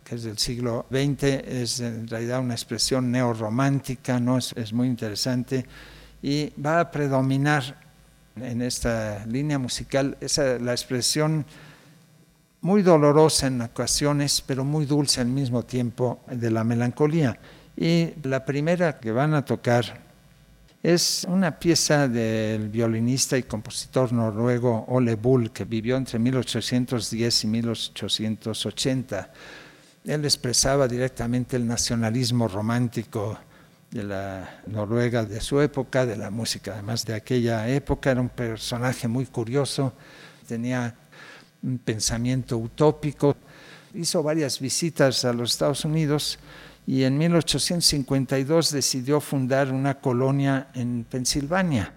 que 0.04 0.15
es 0.15 0.23
del 0.23 0.38
siglo 0.38 0.88
XX, 0.91 1.23
es 1.23 1.80
en 1.80 2.06
realidad 2.06 2.41
una 2.41 2.54
expresión 2.54 3.10
neorromántica, 3.10 4.19
¿no? 4.19 4.38
es, 4.38 4.51
es 4.58 4.73
muy 4.73 4.88
interesante 4.88 5.65
y 6.21 6.51
va 6.62 6.82
a 6.82 6.91
predominar 6.91 7.80
en 8.36 8.62
esta 8.62 9.25
línea 9.25 9.58
musical 9.58 10.17
esa, 10.19 10.60
la 10.60 10.71
expresión 10.71 11.45
muy 12.60 12.82
dolorosa 12.82 13.47
en 13.47 13.62
ocasiones, 13.62 14.43
pero 14.45 14.63
muy 14.63 14.86
dulce 14.86 15.21
al 15.21 15.27
mismo 15.27 15.63
tiempo 15.63 16.19
de 16.30 16.51
la 16.51 16.65
melancolía. 16.65 17.39
Y 17.77 18.13
la 18.23 18.45
primera 18.45 18.99
que 18.99 19.12
van 19.12 19.34
a 19.34 19.45
tocar 19.45 20.01
es 20.84 21.25
una 21.29 21.60
pieza 21.60 22.07
del 22.07 22.69
violinista 22.69 23.38
y 23.38 23.43
compositor 23.43 24.12
noruego 24.12 24.86
Ole 24.88 25.15
Bull, 25.15 25.51
que 25.51 25.63
vivió 25.63 25.95
entre 25.95 26.17
1810 26.17 27.43
y 27.43 27.47
1880. 27.47 29.31
Él 30.05 30.25
expresaba 30.25 30.88
directamente 30.88 31.55
el 31.55 31.67
nacionalismo 31.67 32.47
romántico 32.47 33.38
de 33.91 34.03
la 34.03 34.62
Noruega 34.65 35.23
de 35.23 35.39
su 35.39 35.62
época, 35.62 36.05
de 36.05 36.15
la 36.15 36.31
música 36.31 36.73
además 36.73 37.05
de 37.05 37.13
aquella 37.13 37.69
época. 37.69 38.12
Era 38.12 38.21
un 38.21 38.29
personaje 38.29 39.07
muy 39.07 39.27
curioso, 39.27 39.93
tenía 40.47 40.95
un 41.62 41.77
pensamiento 41.77 42.57
utópico. 42.57 43.36
Hizo 43.93 44.23
varias 44.23 44.60
visitas 44.60 45.25
a 45.25 45.34
los 45.34 45.51
Estados 45.51 45.86
Unidos 45.86 46.39
y 46.87 47.03
en 47.03 47.17
1852 47.17 48.71
decidió 48.71 49.21
fundar 49.21 49.71
una 49.71 49.99
colonia 49.99 50.67
en 50.73 51.05
Pensilvania, 51.09 51.93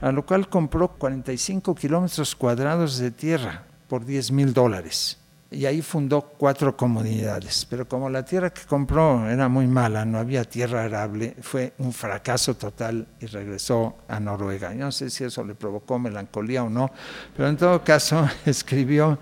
a 0.00 0.12
lo 0.12 0.24
cual 0.24 0.48
compró 0.48 0.88
45 0.96 1.74
kilómetros 1.74 2.34
cuadrados 2.34 2.98
de 2.98 3.10
tierra 3.10 3.64
por 3.88 4.04
10 4.04 4.32
mil 4.32 4.52
dólares. 4.52 5.18
Y 5.50 5.66
ahí 5.66 5.82
fundó 5.82 6.22
cuatro 6.22 6.74
comunidades. 6.74 7.66
Pero 7.68 7.86
como 7.86 8.08
la 8.08 8.24
tierra 8.24 8.50
que 8.50 8.62
compró 8.62 9.28
era 9.28 9.50
muy 9.50 9.66
mala, 9.66 10.06
no 10.06 10.18
había 10.18 10.44
tierra 10.44 10.84
arable, 10.84 11.36
fue 11.42 11.74
un 11.76 11.92
fracaso 11.92 12.54
total 12.54 13.06
y 13.20 13.26
regresó 13.26 13.98
a 14.08 14.18
Noruega. 14.18 14.72
Yo 14.72 14.86
no 14.86 14.92
sé 14.92 15.10
si 15.10 15.24
eso 15.24 15.44
le 15.44 15.54
provocó 15.54 15.98
melancolía 15.98 16.64
o 16.64 16.70
no, 16.70 16.90
pero 17.36 17.50
en 17.50 17.58
todo 17.58 17.84
caso 17.84 18.26
escribió 18.46 19.18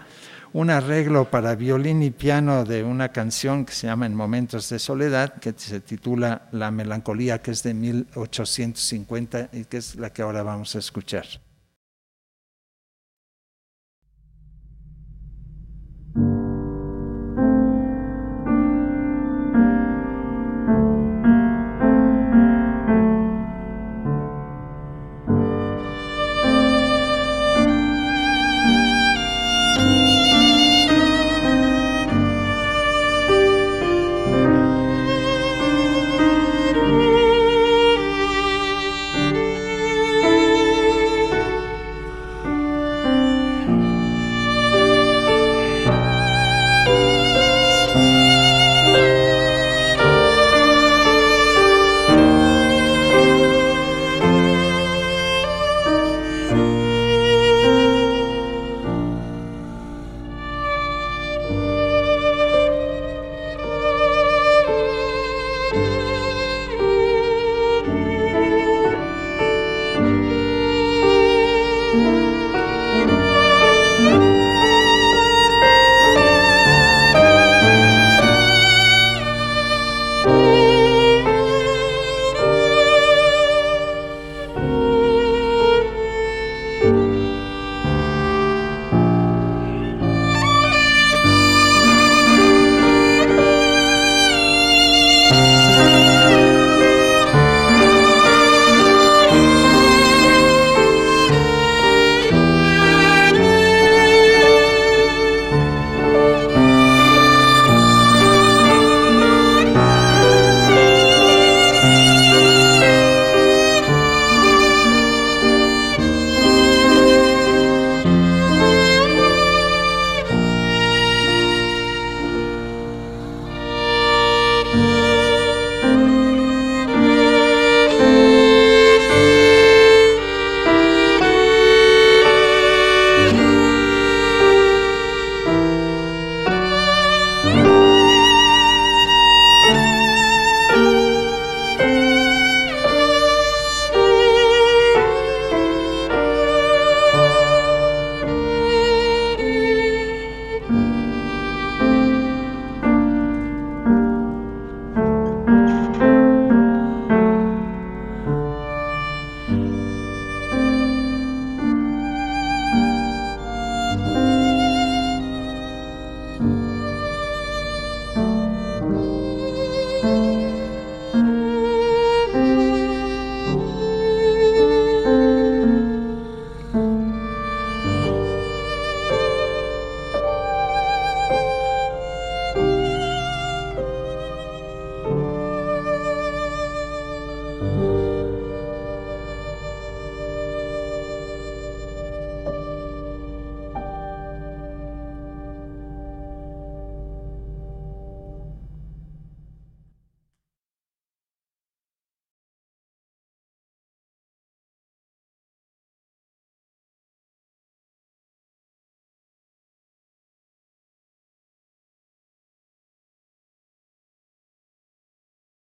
un 0.53 0.71
arreglo 0.71 1.31
para 1.31 1.55
violín 1.55 2.03
y 2.03 2.11
piano 2.11 2.65
de 2.65 2.83
una 2.83 3.11
canción 3.11 3.65
que 3.65 3.73
se 3.73 3.87
llama 3.87 4.07
En 4.07 4.15
Momentos 4.15 4.69
de 4.69 4.79
Soledad, 4.79 5.35
que 5.35 5.55
se 5.57 5.81
titula 5.81 6.49
La 6.53 6.71
Melancolía, 6.71 7.41
que 7.41 7.53
es 7.53 7.63
de 7.63 7.75
1850 7.75 9.51
y 9.53 9.65
que 9.65 9.77
es 9.77 9.95
la 9.95 10.13
que 10.13 10.23
ahora 10.23 10.43
vamos 10.43 10.75
a 10.75 10.81
escuchar. 10.81 11.27